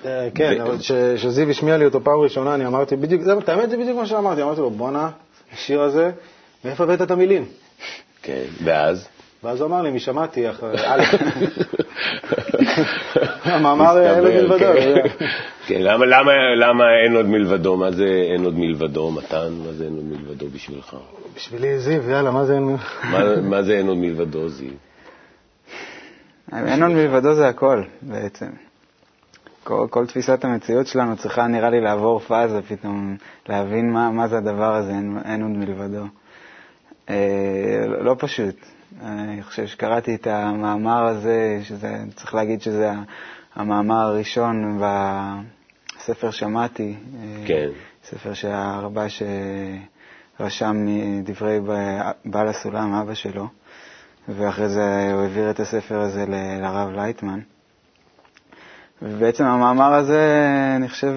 אה, 0.06 0.28
כן, 0.35 0.54
ו- 0.59 0.62
אבל 0.62 0.78
כש- 0.78 0.92
כשזיו 1.16 1.50
השמיע 1.50 1.76
לי 1.76 1.85
אותו 1.85 2.00
פעם 2.04 2.21
ראשונה, 2.21 2.54
אני 2.54 2.66
אמרתי 2.66 2.97
בדיוק, 2.97 3.23
את 3.42 3.49
האמת 3.49 3.71
זה 3.71 3.76
בדיוק 3.76 3.97
מה 3.99 4.06
שאמרתי, 4.06 4.42
אמרתי 4.42 4.61
לו, 4.61 4.71
בואנה, 4.71 5.11
השיר 5.54 5.80
הזה, 5.80 6.11
מאיפה 6.64 6.85
הבאת 6.85 7.02
את 7.02 7.11
המילים? 7.11 7.44
כן, 8.23 8.42
ואז? 8.64 9.09
ואז 9.44 9.61
הוא 9.61 9.68
אמר 9.68 9.83
לי, 9.83 9.90
משמעתי, 9.90 10.50
אח- 10.50 10.62
א', 10.85 11.02
המאמר 13.44 13.99
אין 14.00 14.18
עוד 14.25 14.28
מלבדו, 14.35 14.59
כן. 14.59 14.94
כן, 15.66 15.83
למה, 15.83 16.85
אין 17.04 17.16
עוד 17.16 17.26
מלבדו? 17.26 17.76
מה 17.76 17.90
זה 17.90 18.04
אין 18.35 18.44
עוד 18.44 18.59
מלבדו, 18.59 19.11
מתן? 19.11 19.52
מה 19.66 19.73
זה 19.73 19.85
אין 19.85 19.94
עוד 19.94 20.04
מלבדו 20.04 20.47
בשבילך? 20.54 20.97
בשבילי 21.37 21.78
זיו, 21.78 22.11
יאללה, 22.11 22.30
מה 22.30 22.44
זה 22.44 22.54
אין... 22.54 22.76
מה, 23.11 23.40
מה 23.40 23.62
זה 23.62 23.73
אין 23.78 23.88
עוד 23.88 23.97
מלבדו, 23.99 24.49
זיו? 24.49 24.71
אין 26.53 26.83
עוד 26.83 26.93
מלבדו 26.93 27.35
זה 27.35 27.49
הכל, 27.49 27.83
בעצם. 28.03 28.47
כל, 29.65 29.87
כל 29.91 30.07
תפיסת 30.07 30.45
המציאות 30.45 30.87
שלנו 30.87 31.17
צריכה, 31.17 31.47
נראה 31.47 31.71
לי, 31.71 31.81
לעבור 31.81 32.19
פאזה 32.21 32.63
פתאום, 32.63 33.17
להבין 33.49 33.93
מה, 33.93 34.11
מה 34.11 34.29
זה 34.29 34.39
הדבר 34.39 34.75
הזה, 34.75 34.91
אין, 34.91 35.19
אין 35.25 35.43
עוד 35.43 35.51
מלבדו. 35.51 36.05
אה, 37.11 37.85
לא- 37.87 38.17
פשוט. 38.19 38.57
אני 39.03 39.43
חושב 39.43 39.67
שקראתי 39.67 40.15
את 40.15 40.27
המאמר 40.27 41.07
הזה, 41.07 41.61
שזה, 41.63 41.97
צריך 42.17 42.35
להגיד 42.35 42.63
שזה 42.63 42.93
המאמר 43.55 43.95
הראשון 44.01 44.81
ספר 45.99 46.31
שמעתי, 46.31 46.95
כן. 47.47 47.69
ספר 48.05 48.33
שהרבש 48.35 49.23
רשם 50.41 50.77
דברי 51.25 51.61
בעל 52.25 52.49
הסולם, 52.49 52.95
אבא 52.95 53.15
שלו, 53.15 53.49
ואחרי 54.28 54.69
זה 54.69 55.11
הוא 55.12 55.21
העביר 55.23 55.50
את 55.50 55.61
הספר 55.61 56.00
הזה 56.00 56.25
לרב 56.62 56.90
לייטמן. 56.95 57.40
ובעצם 59.02 59.45
המאמר 59.45 59.95
הזה, 59.95 60.45
אני 60.76 60.88
חושב, 60.88 61.14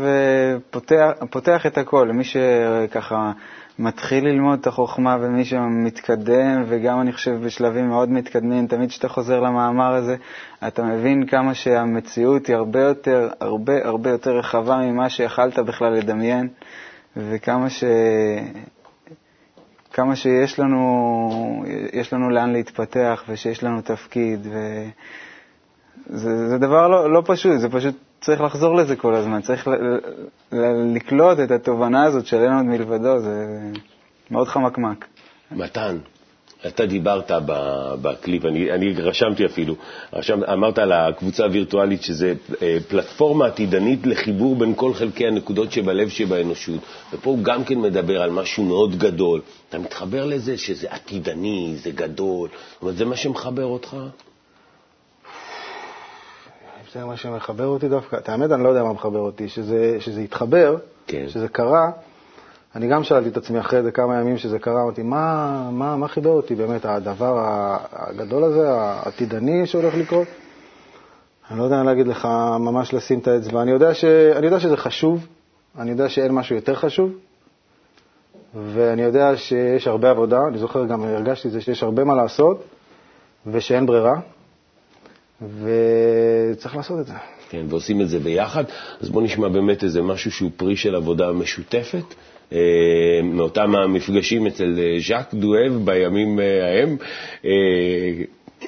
פותח, 0.72 1.10
פותח 1.30 1.66
את 1.66 1.78
הכל, 1.78 2.08
למי 2.10 2.24
שככה 2.24 3.32
מתחיל 3.80 4.26
ללמוד 4.28 4.60
את 4.60 4.68
החוכמה 4.68 5.18
ומי 5.22 5.46
שמתקדם, 5.46 6.64
וגם 6.68 7.02
אני 7.02 7.14
חושב 7.14 7.32
בשלבים 7.46 7.88
מאוד 7.88 8.10
מתקדמים, 8.12 8.68
תמיד 8.68 8.90
כשאתה 8.90 9.10
חוזר 9.10 9.40
למאמר 9.40 9.94
הזה, 9.94 10.16
אתה 10.68 10.84
מבין 10.84 11.26
כמה 11.28 11.54
שהמציאות 11.54 12.48
היא 12.48 12.56
הרבה 12.56 12.80
יותר, 12.82 13.30
הרבה 13.40 13.74
הרבה 13.88 14.10
יותר 14.10 14.32
רחבה 14.38 14.78
ממה 14.78 15.10
שיכלת 15.10 15.60
בכלל 15.60 15.94
לדמיין, 15.94 16.48
וכמה 17.18 17.70
ש... 17.70 17.84
כמה 19.98 20.16
שיש 20.16 20.60
לנו, 20.60 21.66
יש 21.94 22.14
לנו 22.14 22.30
לאן 22.30 22.54
להתפתח 22.54 23.24
ושיש 23.30 23.64
לנו 23.64 23.82
תפקיד, 23.82 24.48
וזה 26.10 26.48
זה 26.50 26.58
דבר 26.58 26.88
לא, 26.88 27.14
לא 27.14 27.24
פשוט, 27.26 27.60
זה 27.60 27.70
פשוט 27.70 27.96
צריך 28.22 28.42
לחזור 28.42 28.76
לזה 28.76 28.96
כל 28.96 29.16
הזמן, 29.16 29.42
צריך 29.42 29.68
ל, 29.68 29.72
ל, 30.52 30.96
לקלוט 30.96 31.40
את 31.40 31.52
התובנה 31.52 32.04
הזאת 32.04 32.26
של 32.26 32.38
אין 32.44 32.54
עוד 32.54 32.66
מלבדו, 32.66 33.20
זה 33.20 33.46
מאוד 34.32 34.48
חמקמק. 34.48 35.06
מתן, 35.52 35.98
אתה 36.66 36.86
דיברת 36.86 37.32
בקליפ, 38.02 38.46
אני, 38.46 38.72
אני 38.72 38.94
רשמתי 38.94 39.46
אפילו, 39.46 39.76
רשם, 40.14 40.44
אמרת 40.44 40.80
על 40.80 40.92
הקבוצה 40.92 41.44
הווירטואלית 41.44 42.02
שזה 42.02 42.34
אה, 42.62 42.78
פלטפורמה 42.88 43.46
עתידנית 43.46 44.08
לחיבור 44.08 44.56
בין 44.56 44.74
כל 44.76 44.94
חלקי 44.94 45.28
הנקודות 45.28 45.72
שבלב 45.72 46.10
שבאנושות, 46.10 46.80
ופה 47.14 47.30
הוא 47.30 47.40
גם 47.44 47.64
כן 47.64 47.80
מדבר 47.80 48.22
על 48.22 48.30
משהו 48.30 48.64
מאוד 48.64 48.96
גדול. 48.96 49.42
אתה 49.70 49.80
מתחבר 49.80 50.26
לזה 50.26 50.58
שזה 50.58 50.88
עתידני, 50.90 51.76
זה 51.76 51.92
גדול, 51.92 52.50
זאת 52.74 52.82
אומרת, 52.82 52.98
זה 52.98 53.06
מה 53.06 53.16
שמחבר 53.16 53.66
אותך? 53.66 53.98
זה 56.94 57.06
מה 57.06 57.18
שמחבר 57.18 57.66
אותי 57.66 57.88
דווקא, 57.88 58.16
את 58.16 58.30
האמת 58.30 58.52
אני 58.52 58.64
לא 58.64 58.70
יודע 58.70 58.84
מה 58.84 58.94
מחבר 58.94 59.20
אותי, 59.20 59.50
שזה, 59.50 59.98
שזה 60.00 60.22
התחבר, 60.22 60.78
כן. 61.08 61.26
שזה 61.28 61.48
קרה, 61.48 61.92
אני 62.76 62.88
גם 62.88 63.04
שאלתי 63.04 63.30
את 63.30 63.38
עצמי 63.38 63.60
אחרי 63.60 63.84
זה 63.84 63.92
כמה 63.92 64.20
ימים 64.20 64.38
שזה 64.38 64.60
קרה, 64.60 64.82
אמרתי, 64.84 65.04
מה, 65.04 65.70
מה, 65.72 65.96
מה 65.96 66.08
חיבר 66.08 66.30
אותי 66.30 66.56
באמת, 66.56 66.86
הדבר 66.86 67.46
הגדול 67.92 68.44
הזה, 68.44 68.72
העתידני 68.72 69.66
שהולך 69.66 69.96
לקרות? 69.96 70.28
אני 71.52 71.60
לא 71.60 71.64
יודע 71.64 71.84
להגיד 71.84 72.08
לך 72.08 72.26
ממש 72.60 72.94
לשים 72.94 73.20
את 73.20 73.28
האצבע. 73.28 73.62
אני 73.62 73.72
יודע, 73.72 73.94
ש... 73.94 74.06
אני 74.06 74.46
יודע 74.46 74.60
שזה 74.60 74.78
חשוב, 74.78 75.28
אני 75.78 75.92
יודע 75.92 76.10
שאין 76.10 76.32
משהו 76.32 76.56
יותר 76.56 76.76
חשוב, 76.76 77.12
ואני 78.74 79.02
יודע 79.02 79.38
שיש 79.38 79.88
הרבה 79.88 80.10
עבודה, 80.10 80.40
אני 80.50 80.58
זוכר 80.58 80.86
גם, 80.86 81.04
הרגשתי 81.04 81.48
את 81.48 81.54
זה, 81.54 81.62
שיש 81.62 81.84
הרבה 81.84 82.04
מה 82.04 82.16
לעשות, 82.16 82.64
ושאין 83.48 83.86
ברירה, 83.86 84.20
וצריך 85.42 86.76
לעשות 86.76 87.00
את 87.00 87.06
זה. 87.06 87.14
כן, 87.50 87.66
ועושים 87.70 88.02
את 88.02 88.10
זה 88.10 88.20
ביחד. 88.20 88.64
אז 89.02 89.10
בואו 89.10 89.26
נשמע 89.26 89.48
באמת 89.48 89.84
איזה 89.84 90.02
משהו 90.02 90.32
שהוא 90.32 90.52
פרי 90.58 90.76
של 90.76 90.96
עבודה 90.96 91.32
משותפת. 91.32 92.14
אה, 92.54 92.60
מאותם 93.24 93.76
המפגשים 93.76 94.48
אצל 94.48 94.76
אה, 94.80 95.00
ז'אק 95.08 95.34
דואב 95.34 95.86
בימים 95.86 96.40
אה, 96.40 96.46
ההם. 96.66 96.98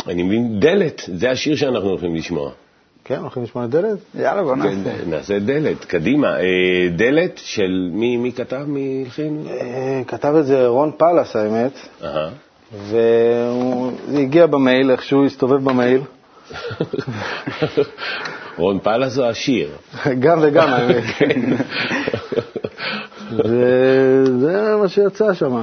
אני 0.08 0.23
מבין, 0.23 0.60
דלת, 0.60 1.01
זה 1.13 1.32
השיר 1.32 1.56
שאנחנו 1.56 1.89
הולכים 1.89 2.15
לשמוע. 2.15 2.51
כן, 3.04 3.19
הולכים 3.19 3.43
לשמוע 3.43 3.67
דלת? 3.67 3.97
יאללה, 4.19 4.43
בוא 4.43 4.56
כן, 4.56 4.62
נעשה. 4.62 5.06
נעשה 5.08 5.39
דלת, 5.39 5.86
קדימה. 5.86 6.36
דלת 6.95 7.41
של 7.43 7.89
מי, 7.93 8.17
מי 8.17 8.32
כתב? 8.32 8.63
מי 8.67 9.04
הלחין? 9.06 9.43
כתב 10.08 10.36
את 10.39 10.45
זה 10.45 10.67
רון 10.67 10.91
פלס, 10.97 11.36
האמת. 11.36 11.71
וזה 12.73 14.21
הגיע 14.21 14.45
במייל, 14.45 14.91
איכשהו 14.91 15.25
הסתובב 15.25 15.63
במייל. 15.63 16.01
רון 18.57 18.79
פלס 18.79 19.19
או 19.19 19.25
השיר? 19.25 19.69
גם 20.19 20.39
וגם, 20.41 20.67
האמת. 20.69 21.03
וזה 23.45 24.75
מה 24.81 24.88
שיצא 24.88 25.33
שם. 25.33 25.62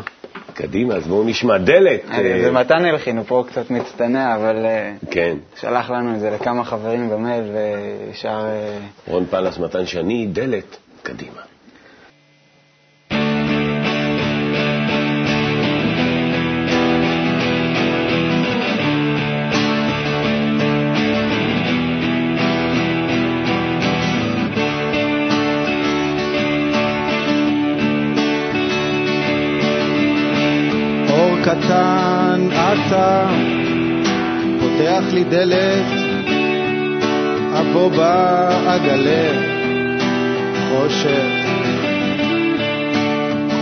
קדימה, 0.55 0.95
אז 0.95 1.07
בואו 1.07 1.25
נשמע 1.25 1.59
דלת. 1.59 2.01
אה, 2.11 2.41
זה 2.45 2.51
מתן 2.51 2.85
הלחין, 2.85 3.17
הוא 3.17 3.25
פה 3.29 3.45
קצת 3.49 3.71
מצטנע, 3.71 4.35
אבל 4.35 4.65
אה, 4.65 4.93
כן. 5.11 5.37
שלח 5.61 5.91
לנו 5.91 6.15
את 6.15 6.21
זה 6.21 6.31
לכמה 6.31 6.65
חברים 6.65 7.11
במייל 7.11 7.45
וישר... 7.45 8.47
אה, 8.47 8.79
רון 9.09 9.27
פלס, 9.31 9.59
מתן 9.59 9.87
שני, 9.87 10.27
דלת, 10.27 10.77
קדימה. 11.03 11.41
דלת, 35.29 35.85
אבוא 37.61 37.91
באגלה 37.91 39.33
חושך, 40.69 41.47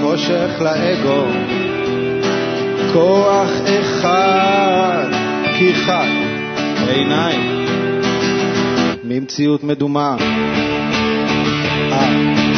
חושך 0.03 0.51
לאגו, 0.61 1.25
כוח 2.93 3.51
אחד, 3.81 5.09
כי 5.59 5.75
חד, 5.75 6.09
עיניים, 6.89 7.67
ממציאות 9.05 9.65
מדומה. 9.65 10.17
אה, 11.93 12.09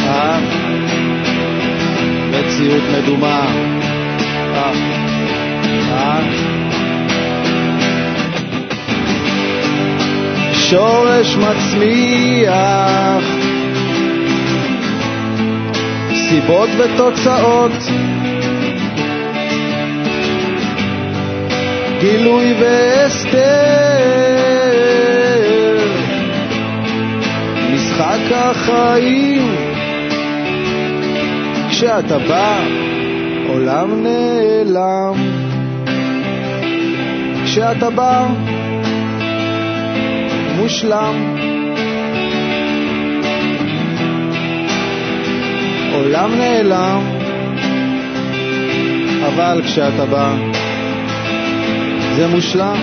אה, 0.07 0.39
מציאות 2.31 2.83
מדומה. 2.93 3.47
אה. 4.55 4.97
שורש 10.71 11.37
מצמיח, 11.37 13.25
סיבות 16.29 16.69
ותוצאות, 16.79 17.73
גילוי 22.01 22.55
והסתר, 22.61 23.37
משחק 27.75 28.33
החיים, 28.33 29.55
כשאתה 31.71 32.19
בא, 32.19 32.59
עולם 33.49 34.03
נעלם. 34.03 35.47
כשאתה 37.45 37.91
בא 37.91 38.27
מושלם. 40.57 41.37
עולם 45.95 46.31
נעלם, 46.39 47.01
אבל 49.27 49.63
כשאתה 49.65 50.07
בא 50.07 50.35
זה 52.17 52.27
מושלם. 52.27 52.77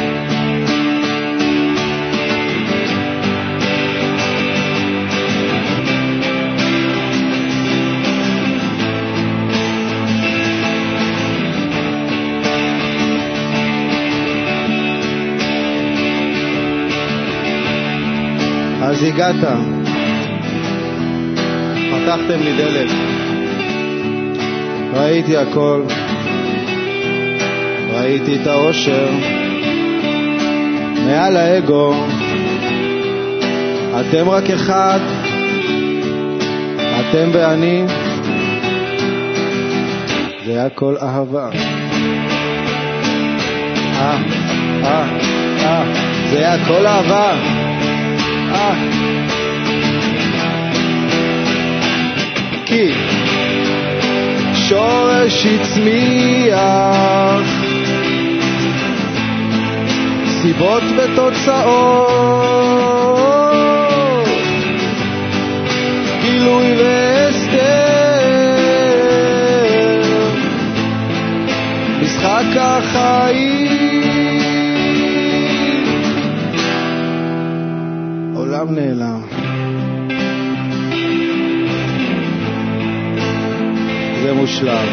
אז 18.93 19.03
הגעת, 19.03 19.35
פתחתם 21.91 22.39
לי 22.43 22.53
דלת, 22.57 22.91
ראיתי 24.93 25.37
הכל, 25.37 25.83
ראיתי 27.93 28.35
את 28.35 28.47
האושר. 28.47 29.09
מעל 31.05 31.37
האגו, 31.37 31.93
אתם 33.99 34.29
רק 34.29 34.49
אחד, 34.49 34.99
אתם 36.99 37.29
ואני, 37.33 37.83
זה 40.45 40.65
הכל 40.65 40.95
אהבה. 41.01 41.49
אה, 43.95 44.17
אה, 44.83 45.05
אה, 45.63 45.83
זה 46.31 46.53
הכל 46.53 46.87
אהבה. 46.87 47.62
כי 52.65 52.91
שורש 54.53 55.45
הצמיח 55.45 56.53
סיבות 60.41 60.83
ותוצאות. 60.97 62.13
גילוי 66.21 66.73
ו... 66.77 67.12
נעלם. 78.75 79.21
זה 84.23 84.33
מושלם. 84.33 84.87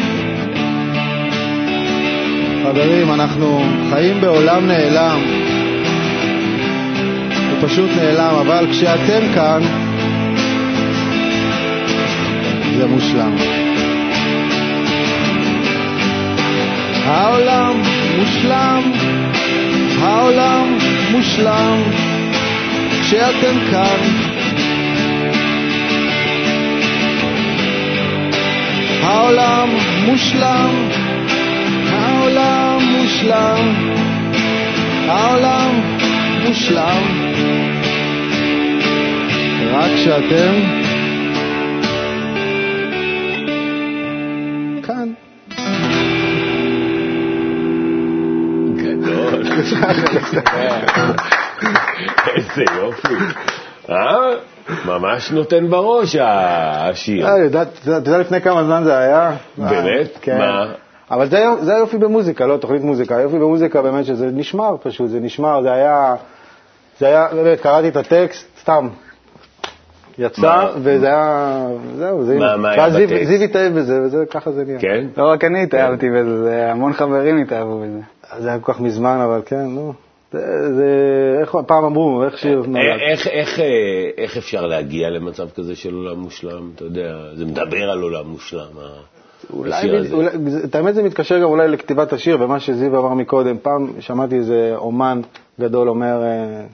חברים, 2.63 3.13
אנחנו 3.13 3.63
חיים 3.89 4.21
בעולם 4.21 4.67
נעלם. 4.67 5.19
הוא 7.49 7.67
פשוט 7.69 7.89
נעלם, 7.95 8.35
אבל 8.41 8.67
כשאתם 8.71 9.33
כאן, 9.33 9.61
זה 12.77 12.87
מושלם. 12.87 13.35
העולם 17.05 17.81
מושלם, 18.19 18.91
העולם 20.01 20.77
מושלם, 21.11 21.81
כשאתם 23.01 23.71
כאן. 23.71 24.31
העולם 29.03 29.69
מושלם, 30.05 30.89
העולם 31.89 32.79
מושלם, 32.91 33.73
העולם 35.07 35.81
מושלם, 36.43 37.03
רק 39.73 39.91
שאתם 39.95 40.53
כאן. 44.83 45.13
גדול. 48.75 49.43
איזה 52.35 52.63
יופי. 52.77 53.13
אה? 53.89 53.95
ממש 54.85 55.31
נותן 55.31 55.69
בראש 55.69 56.15
השיר. 56.19 57.27
אה, 57.27 57.45
אתה 57.47 57.63
יודע 57.95 58.17
לפני 58.17 58.41
כמה 58.41 58.63
זמן 58.63 58.81
זה 58.83 58.97
היה? 58.97 59.31
באמת? 59.57 60.17
כן. 60.21 60.37
מה? 60.37 60.65
אבל 61.11 61.29
זה, 61.29 61.45
זה 61.61 61.75
היופי 61.75 61.97
במוזיקה, 61.97 62.45
לא 62.45 62.57
תוכנית 62.57 62.81
מוזיקה, 62.81 63.17
היופי 63.17 63.35
במוזיקה 63.39 63.81
באמת 63.81 64.05
שזה 64.05 64.25
נשמר 64.33 64.75
פשוט, 64.83 65.09
זה 65.09 65.19
נשמר, 65.19 65.61
זה 65.61 65.71
היה, 65.73 66.15
זה 66.99 67.05
היה, 67.07 67.27
באמת, 67.33 67.61
קראתי 67.61 67.87
את 67.87 67.95
הטקסט, 67.95 68.47
סתם, 68.61 68.87
יצא, 70.17 70.41
מה? 70.41 70.67
וזה 70.83 71.07
היה, 71.07 71.65
זהו, 71.97 72.23
זה, 72.23 72.35
מה- 72.39 72.57
מה 72.57 72.71
היה 72.71 72.89
בטקסט? 72.89 73.23
זיו 73.27 73.41
התאהב 73.41 73.73
בזה, 73.73 74.01
וזה, 74.03 74.23
ככה 74.31 74.51
זה 74.51 74.63
נהיה. 74.65 74.79
כן? 74.79 75.05
לא 75.17 75.31
רק 75.31 75.43
אני 75.43 75.63
התאהבתי 75.63 76.09
בזה, 76.09 76.43
זה 76.43 76.71
המון 76.71 76.93
חברים 76.93 77.41
התאהבו 77.41 77.79
בזה. 77.79 77.99
זה 78.43 78.49
היה 78.49 78.59
כל 78.59 78.73
כך 78.73 78.79
מזמן, 78.79 79.19
אבל 79.23 79.41
כן, 79.45 79.65
נו. 79.67 79.93
זה, 80.31 81.37
איך 81.41 81.55
פעם 81.67 81.83
אמרו, 81.83 82.23
איך 82.23 82.37
שיר 82.37 82.63
נולד. 82.67 82.99
איך, 83.11 83.27
איך, 83.27 83.59
אה, 83.59 83.65
איך 84.17 84.37
אפשר 84.37 84.65
להגיע 84.65 85.09
למצב 85.09 85.49
כזה 85.55 85.75
של 85.75 85.93
עולם 85.93 86.19
מושלם? 86.19 86.71
אתה 86.75 86.83
יודע, 86.83 87.17
זה 87.35 87.45
מדבר 87.45 87.89
על 87.91 88.01
עולם 88.01 88.27
מושלם, 88.27 88.67
אולי, 89.53 89.73
השיר 89.73 89.97
הזה. 89.97 90.15
אולי, 90.15 90.29
את 90.63 90.75
האמת 90.75 90.95
זה 90.95 91.03
מתקשר 91.03 91.39
גם 91.39 91.49
אולי 91.49 91.67
לכתיבת 91.67 92.13
השיר, 92.13 92.37
ומה 92.39 92.59
שזיו 92.59 92.99
אמר 92.99 93.13
מקודם. 93.13 93.57
פעם 93.61 93.87
שמעתי 93.99 94.35
איזה 94.35 94.73
אומן 94.75 95.21
גדול 95.59 95.89
אומר, 95.89 96.23
אה, 96.23 96.65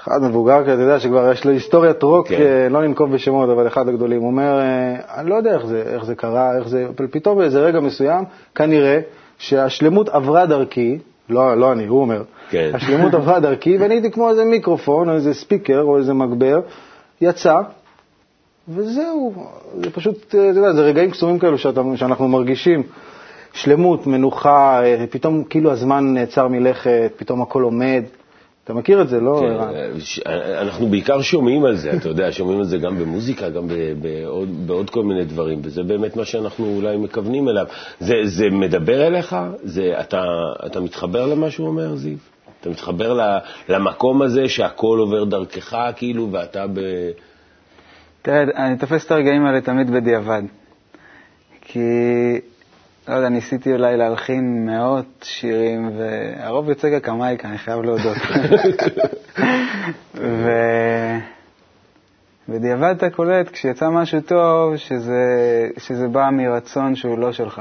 אחד 0.00 0.22
מבוגר 0.22 0.62
כזה, 0.62 0.74
אתה 0.74 0.82
יודע, 0.82 1.00
שכבר 1.00 1.32
יש 1.32 1.44
לו 1.44 1.52
היסטוריית 1.52 2.02
רוק, 2.02 2.28
כן. 2.28 2.40
אה, 2.40 2.68
לא 2.68 2.82
ננקוב 2.82 3.12
בשמות, 3.12 3.50
אבל 3.50 3.66
אחד 3.66 3.88
הגדולים, 3.88 4.20
הוא 4.20 4.26
אומר, 4.26 4.60
אה, 4.60 5.20
אני 5.20 5.30
לא 5.30 5.34
יודע 5.34 5.54
איך 5.54 5.66
זה, 5.66 5.82
איך 5.94 6.04
זה 6.04 6.14
קרה, 6.14 6.56
איך 6.58 6.68
זה, 6.68 6.86
פתאום 7.10 7.38
באיזה 7.38 7.60
רגע 7.60 7.80
מסוים, 7.80 8.24
כנראה 8.54 9.00
שהשלמות 9.38 10.08
עברה 10.08 10.46
דרכי, 10.46 10.98
לא, 11.28 11.56
לא 11.56 11.72
אני, 11.72 11.86
הוא 11.86 12.00
אומר, 12.00 12.22
כן. 12.50 12.70
השלמות 12.74 13.14
עברה 13.14 13.40
דרכי, 13.40 13.76
ואני 13.76 13.94
הייתי 13.94 14.10
כמו 14.10 14.30
איזה 14.30 14.44
מיקרופון, 14.44 15.08
או 15.08 15.14
איזה 15.14 15.34
ספיקר, 15.34 15.82
או 15.82 15.98
איזה 15.98 16.14
מגבר, 16.14 16.60
יצא, 17.20 17.60
וזהו, 18.68 19.34
זה 19.74 19.90
פשוט, 19.90 20.34
אה, 20.34 20.50
אתה 20.50 20.58
יודע, 20.58 20.72
זה 20.72 20.80
רגעים 20.82 21.10
קסומים 21.10 21.38
כאלו 21.38 21.58
שאתה, 21.58 21.82
שאנחנו 21.96 22.28
מרגישים. 22.28 22.82
שלמות, 23.52 24.06
מנוחה, 24.06 24.84
אה, 24.84 25.04
פתאום 25.10 25.44
כאילו 25.44 25.72
הזמן 25.72 26.14
נעצר 26.14 26.48
מלכת, 26.48 27.12
פתאום 27.16 27.42
הכל 27.42 27.62
עומד. 27.62 28.04
אתה 28.66 28.74
מכיר 28.74 29.02
את 29.02 29.08
זה, 29.08 29.20
לא? 29.20 29.40
כן, 29.40 29.46
ערן? 29.52 30.00
ש- 30.00 30.20
אנחנו 30.60 30.86
בעיקר 30.86 31.22
שומעים 31.22 31.64
על 31.64 31.76
זה, 31.76 31.92
אתה 31.92 32.08
יודע, 32.08 32.28
שומעים 32.32 32.58
על 32.58 32.64
זה 32.64 32.78
גם 32.78 32.98
במוזיקה, 32.98 33.48
גם 33.48 33.68
ב- 33.68 33.92
בעוד, 34.02 34.66
בעוד 34.66 34.90
כל 34.90 35.02
מיני 35.04 35.24
דברים, 35.24 35.60
וזה 35.64 35.82
באמת 35.82 36.16
מה 36.16 36.24
שאנחנו 36.24 36.76
אולי 36.76 36.96
מכוונים 36.96 37.48
אליו. 37.48 37.66
זה, 38.00 38.14
זה 38.24 38.50
מדבר 38.50 39.06
אליך? 39.06 39.36
זה, 39.62 39.94
אתה, 40.00 40.24
אתה 40.66 40.80
מתחבר 40.80 41.26
למה 41.26 41.50
שהוא 41.50 41.68
אומר, 41.68 41.96
זיו? 41.96 42.16
אתה 42.60 42.70
מתחבר 42.70 43.18
למקום 43.68 44.22
הזה 44.22 44.48
שהכל 44.48 44.98
עובר 44.98 45.24
דרכך, 45.24 45.76
כאילו, 45.96 46.28
ואתה 46.32 46.66
ב... 46.66 46.80
תראה, 48.22 48.42
אני 48.56 48.76
תופס 48.76 49.06
את 49.06 49.10
הרגעים 49.10 49.46
האלה 49.46 49.60
תמיד 49.60 49.90
בדיעבד. 49.90 50.42
כי, 51.60 51.80
לא 53.08 53.14
יודע, 53.14 53.28
ניסיתי 53.28 53.72
אולי 53.72 53.96
להלחין 53.96 54.66
מאות 54.66 55.06
שירים, 55.22 55.90
והרוב 55.98 56.68
יוצא 56.68 56.98
כקמייקה, 56.98 57.48
אני 57.48 57.58
חייב 57.58 57.80
להודות. 57.80 58.16
ו... 60.14 60.50
בדיעבד 62.48 62.94
אתה 62.96 63.10
קולט, 63.10 63.48
כשיצא 63.52 63.88
משהו 63.88 64.20
טוב, 64.20 64.76
שזה, 64.76 65.24
שזה 65.78 66.08
בא 66.08 66.30
מרצון 66.32 66.94
שהוא 66.94 67.18
לא 67.18 67.32
שלך. 67.32 67.60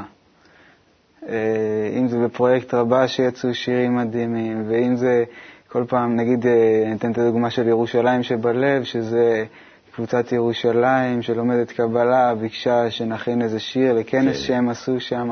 אה, 1.29 1.89
אם 1.99 2.08
זה 2.08 2.17
בפרויקט 2.17 2.73
רבה 2.73 3.08
שיצאו 3.08 3.53
שירים 3.53 3.95
מדהימים, 3.95 4.65
ואם 4.69 4.95
זה 4.95 5.23
כל 5.67 5.84
פעם, 5.88 6.15
נגיד, 6.15 6.47
אה, 6.47 6.84
אני 6.86 6.95
אתן 6.95 7.12
את 7.12 7.17
הדוגמה 7.17 7.49
של 7.49 7.67
ירושלים 7.67 8.23
שבלב, 8.23 8.84
שזה 8.84 9.45
קבוצת 9.95 10.31
ירושלים 10.31 11.21
שלומדת 11.21 11.71
קבלה, 11.71 12.36
ביקשה 12.36 12.91
שנכין 12.91 13.41
איזה 13.41 13.60
שיר 13.60 13.93
לכנס 13.93 14.25
כן. 14.38 14.43
שהם 14.43 14.69
עשו 14.69 14.99
שם. 14.99 15.29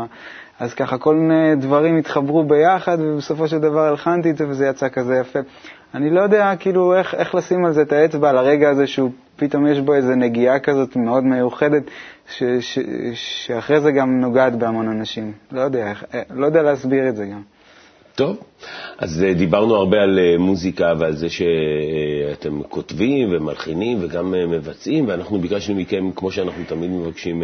אז 0.59 0.73
ככה 0.73 0.97
כל 0.97 1.15
מיני 1.15 1.55
דברים 1.55 1.97
התחברו 1.97 2.43
ביחד, 2.43 2.97
ובסופו 2.99 3.47
של 3.47 3.59
דבר 3.59 3.79
הלחנתי 3.79 4.29
את 4.29 4.37
זה 4.37 4.47
וזה 4.47 4.67
יצא 4.67 4.89
כזה 4.89 5.15
יפה. 5.15 5.39
אני 5.95 6.09
לא 6.09 6.21
יודע 6.21 6.53
כאילו 6.59 6.95
איך, 6.97 7.15
איך 7.15 7.35
לשים 7.35 7.65
על 7.65 7.73
זה 7.73 7.81
את 7.81 7.91
האצבע, 7.91 8.29
על 8.29 8.37
הרגע 8.37 8.69
הזה 8.69 8.87
שהוא 8.87 9.11
פתאום 9.35 9.67
יש 9.67 9.79
בו 9.79 9.93
איזו 9.93 10.15
נגיעה 10.15 10.59
כזאת 10.59 10.95
מאוד 10.95 11.23
מיוחדת, 11.23 11.83
ש, 12.29 12.43
ש, 12.59 12.79
שאחרי 13.13 13.81
זה 13.81 13.91
גם 13.91 14.21
נוגעת 14.21 14.55
בהמון 14.55 14.87
אנשים. 14.87 15.31
לא 15.51 15.61
יודע, 15.61 15.89
איך- 15.89 16.03
לא 16.29 16.45
יודע 16.45 16.61
להסביר 16.61 17.09
את 17.09 17.15
זה 17.15 17.25
גם. 17.25 17.41
טוב, 18.15 18.37
אז 18.97 19.23
אה, 19.23 19.33
דיברנו 19.33 19.75
הרבה 19.75 20.01
על 20.01 20.19
אה, 20.19 20.37
מוזיקה 20.37 20.93
ועל 20.99 21.15
זה 21.15 21.27
שאתם 21.29 22.63
כותבים 22.63 23.29
ומלחינים 23.31 23.97
וגם 24.01 24.35
אה, 24.35 24.45
מבצעים, 24.45 25.07
ואנחנו 25.07 25.39
ביקשנו 25.39 25.75
מכם, 25.75 26.11
כמו 26.15 26.31
שאנחנו 26.31 26.63
תמיד 26.67 26.89
מבקשים 26.89 27.43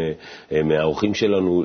מהאורחים 0.51 1.13
שלנו, 1.13 1.63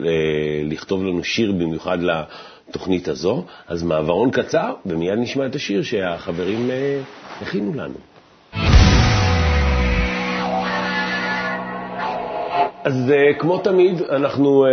לכתוב 0.64 1.04
לנו 1.04 1.24
שיר 1.24 1.52
במיוחד 1.52 1.98
לתוכנית 2.02 3.08
הזו. 3.08 3.44
אז 3.68 3.82
מעברון 3.82 4.30
קצר, 4.30 4.74
ומיד 4.86 5.18
נשמע 5.18 5.46
את 5.46 5.54
השיר 5.54 5.82
שהחברים 5.82 6.70
הכינו 7.40 7.74
לנו. 7.74 8.93
אז 12.85 13.12
uh, 13.12 13.38
כמו 13.38 13.59
תמיד, 13.59 14.03
אנחנו 14.03 14.64
uh, 14.64 14.68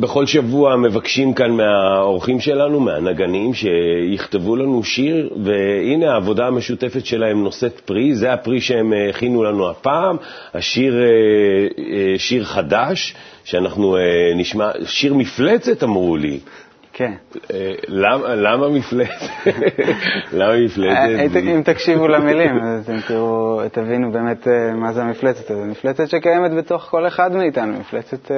בכל 0.00 0.26
שבוע 0.26 0.76
מבקשים 0.76 1.34
כאן 1.34 1.50
מהאורחים 1.50 2.40
שלנו, 2.40 2.80
מהנגנים, 2.80 3.54
שיכתבו 3.54 4.56
לנו 4.56 4.84
שיר, 4.84 5.30
והנה 5.44 6.12
העבודה 6.12 6.46
המשותפת 6.46 7.06
שלהם 7.06 7.44
נושאת 7.44 7.80
פרי, 7.80 8.14
זה 8.14 8.32
הפרי 8.32 8.60
שהם 8.60 8.92
uh, 8.92 9.10
הכינו 9.10 9.42
לנו 9.44 9.70
הפעם, 9.70 10.16
השיר 10.54 10.94
שיר 12.18 12.44
חדש, 12.44 13.14
שאנחנו 13.44 13.96
נשמע, 14.36 14.70
שיר 14.84 15.14
מפלצת 15.14 15.82
אמרו 15.82 16.16
לי. 16.16 16.38
כן. 16.92 17.12
אה, 17.52 17.72
למה, 17.88 18.68
מפלצת? 18.68 19.26
למה 20.32 20.64
מפלצת? 20.64 21.36
אה, 21.36 21.40
אם 21.40 21.62
תקשיבו 21.64 22.08
למילים, 22.08 22.58
אתם 22.82 22.96
תראו, 23.08 23.60
תבינו 23.72 24.12
באמת 24.12 24.48
אה, 24.48 24.72
מה 24.74 24.92
זה 24.92 25.02
המפלצת 25.02 25.50
הזאת. 25.50 25.66
מפלצת 25.66 26.08
שקיימת 26.08 26.52
בתוך 26.54 26.82
כל 26.82 27.06
אחד 27.06 27.32
מאיתנו, 27.32 27.80
מפלצת... 27.80 28.30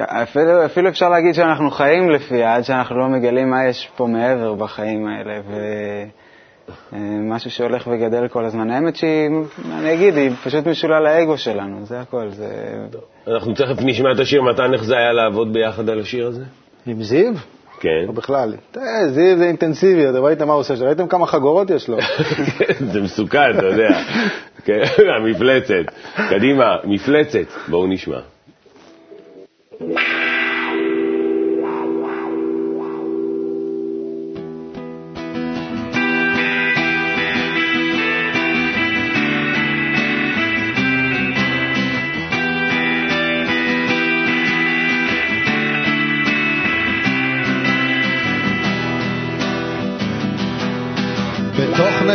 אפילו, 0.00 0.64
אפילו 0.64 0.88
אפשר 0.88 1.08
להגיד 1.08 1.34
שאנחנו 1.34 1.70
חיים 1.70 2.10
לפיה, 2.10 2.54
עד 2.54 2.62
שאנחנו 2.62 2.98
לא 2.98 3.08
מגלים 3.08 3.50
מה 3.50 3.66
יש 3.66 3.90
פה 3.96 4.06
מעבר 4.06 4.54
בחיים 4.54 5.06
האלה. 5.06 5.40
ו... 5.48 5.54
אה, 6.92 6.98
משהו 7.22 7.50
שהולך 7.50 7.86
וגדל 7.86 8.28
כל 8.28 8.44
הזמן. 8.44 8.70
האמת 8.70 8.96
שהיא, 8.96 9.30
אני 9.72 9.94
אגיד, 9.94 10.16
היא 10.16 10.30
פשוט 10.44 10.66
משולה 10.66 11.00
לאגו 11.00 11.38
שלנו, 11.38 11.86
זה 11.86 12.00
הכל. 12.00 12.30
זה... 12.30 12.48
אנחנו 13.26 13.54
תכף 13.54 13.76
נשמע 13.80 14.12
את 14.12 14.18
השיר, 14.20 14.42
מתן, 14.42 14.74
איך 14.74 14.84
זה 14.84 14.96
היה 14.96 15.12
לעבוד 15.12 15.52
ביחד 15.52 15.88
על 15.88 16.00
השיר 16.00 16.26
הזה? 16.26 16.44
עם 16.88 17.02
זיו? 17.02 17.32
כן. 17.80 18.04
או 18.08 18.12
בכלל? 18.12 18.54
תראה, 18.70 19.08
זיו 19.08 19.38
זה 19.38 19.44
אינטנסיבי, 19.44 20.10
אתם 20.10 20.24
ראיתם 20.24 20.46
מה 20.46 20.52
הוא 20.52 20.60
עושה 20.60 20.76
שם? 20.76 20.84
ראיתם 20.84 21.08
כמה 21.08 21.26
חגורות 21.26 21.70
יש 21.70 21.88
לו? 21.88 21.98
כן, 22.58 22.86
זה 22.92 23.00
מסוכן, 23.00 23.58
אתה 23.58 23.66
יודע. 23.66 23.88
כן, 24.66 24.82
המפלצת. 25.16 25.84
קדימה, 26.30 26.76
מפלצת. 26.84 27.46
בואו 27.68 27.86
נשמע. 27.86 28.18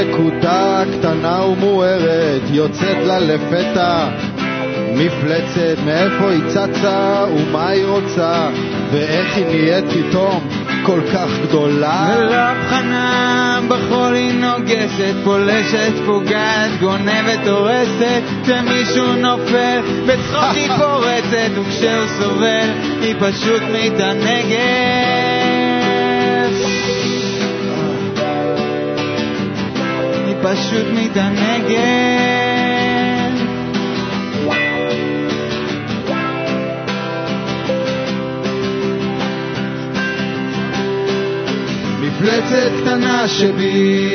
נקודה 0.07 0.83
קטנה 0.93 1.43
ומוארת 1.45 2.41
יוצאת 2.51 2.97
לה 3.05 3.19
לפתע 3.19 4.07
מפלצת, 4.95 5.77
מאיפה 5.85 6.31
היא 6.31 6.41
צצה 6.47 7.25
ומה 7.35 7.69
היא 7.69 7.85
רוצה 7.85 8.49
ואיך 8.91 9.35
היא 9.37 9.45
נהיית 9.45 9.85
פתאום 9.85 10.47
כל 10.85 10.99
כך 11.13 11.27
גדולה 11.43 12.15
ולא 12.17 12.35
הבחנה 12.35 13.59
בחול 13.67 14.13
היא 14.13 14.33
נוגסת, 14.33 15.13
פולשת, 15.23 15.91
פוגעת, 16.05 16.71
גונבת, 16.79 17.47
הורסת, 17.47 18.21
כשמישהו 18.43 19.13
נופל, 19.13 19.79
בצחוק 20.05 20.55
היא 20.55 20.69
פורצת, 20.79 21.51
וכשהוא 21.55 22.07
סובל, 22.19 22.69
היא 23.01 23.15
פשוט 23.19 23.61
מתענגת. 23.73 25.22
פשוט 30.43 30.85
מתענגת. 30.93 32.33
מפלצת 42.01 42.71
קטנה 42.81 43.27
שבי. 43.27 44.09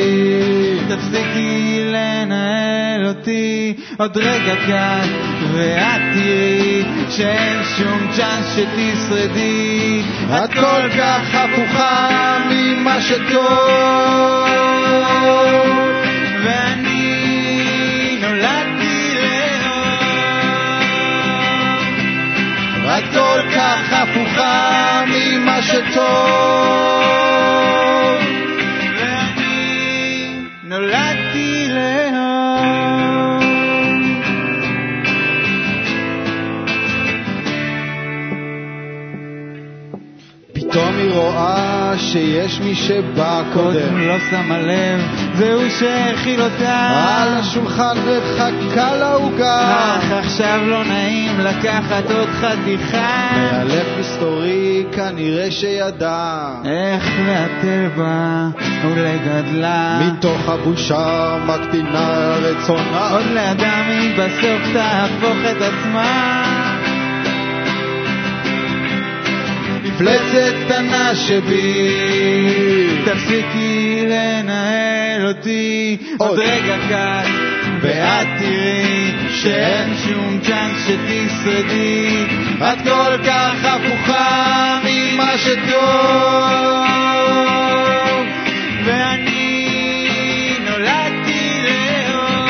תפסיקי 0.89 1.85
לנהל 1.85 3.07
אותי. 3.07 3.75
עוד 3.99 4.17
רגע 4.17 4.55
קט 4.67 5.09
ואת 5.53 6.01
תראי 6.15 6.85
שאין 7.11 7.65
שום 7.77 8.09
צ'אנס 8.17 8.57
שתשרדי. 8.57 10.03
את 10.45 10.55
כל 10.55 10.89
כך 10.99 11.35
הפוכה 11.35 12.39
ממה 12.51 13.01
שטוב 13.01 14.49
הפוכה 24.03 25.05
ממה 25.07 25.63
שטוב. 25.63 25.99
ואני 28.99 30.29
נולדתי 30.65 31.69
לאהוב. 31.69 33.43
פתאום 40.53 40.97
היא 40.99 41.11
רואה 41.11 41.93
שיש 41.99 42.61
מי 42.61 42.75
שבא 42.75 43.43
קודם 43.53 43.99
לא 43.99 44.19
שמה 44.31 44.59
לב, 44.59 45.28
והוא 45.39 45.69
שהאכיל 45.79 46.43
אותה. 46.43 46.89
על 47.23 47.29
השולחן 47.35 47.97
וחכה 48.05 48.97
לעוגה. 48.97 49.97
אך 49.99 50.13
עכשיו 50.13 50.61
לא 50.67 50.85
נעים 50.85 51.41
לקחת 51.41 52.11
עוד 52.11 52.29
חתיכה. 52.29 53.29
מאלף 53.53 53.87
מסתורי 54.01 54.85
כנראה 54.93 55.51
שידע. 55.51 56.49
איך 56.65 57.19
בה 57.97 58.49
ולגדלה 58.85 60.01
מתוך 60.01 60.49
הבושה 60.49 61.39
מקטינה 61.47 62.35
רצונה. 62.43 63.09
עוד 63.11 63.27
לאדם 63.35 63.85
היא 63.89 64.15
בסוף 64.19 64.73
תהפוך 64.73 65.37
את 65.51 65.63
עצמה. 65.63 66.45
מפלצת 69.85 70.55
קטנה 70.67 71.15
שבי 71.15 72.68
תפסיקי 73.05 74.05
לנהל 74.07 75.27
אותי. 75.27 75.97
עוד 76.19 76.29
עוד. 76.31 76.39
רגע 76.39 76.77
קט 76.89 77.29
ואת 77.81 78.27
תראי 78.39 79.13
שאין 79.35 79.95
שום 80.07 80.39
צ'אנס 80.43 80.87
שתשרדי 80.87 82.25
את 82.59 82.79
כל 82.85 83.17
כך 83.27 83.55
הפוכה 83.65 84.79
ממה 84.85 85.39
שטוב. 85.39 85.69
ואני 88.85 90.57
נולדתי 90.71 91.63
לאהוב. 91.65 92.49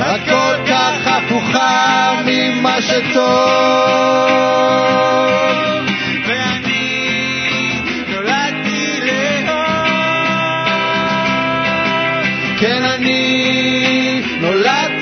את 0.00 0.20
כל 0.28 0.56
כך 0.66 1.06
הפוכה 1.06 2.12
ממה 2.26 2.82
שטוב 2.82 4.29
כן 12.60 12.82
אני 12.84 14.22
נולדתי 14.40 14.99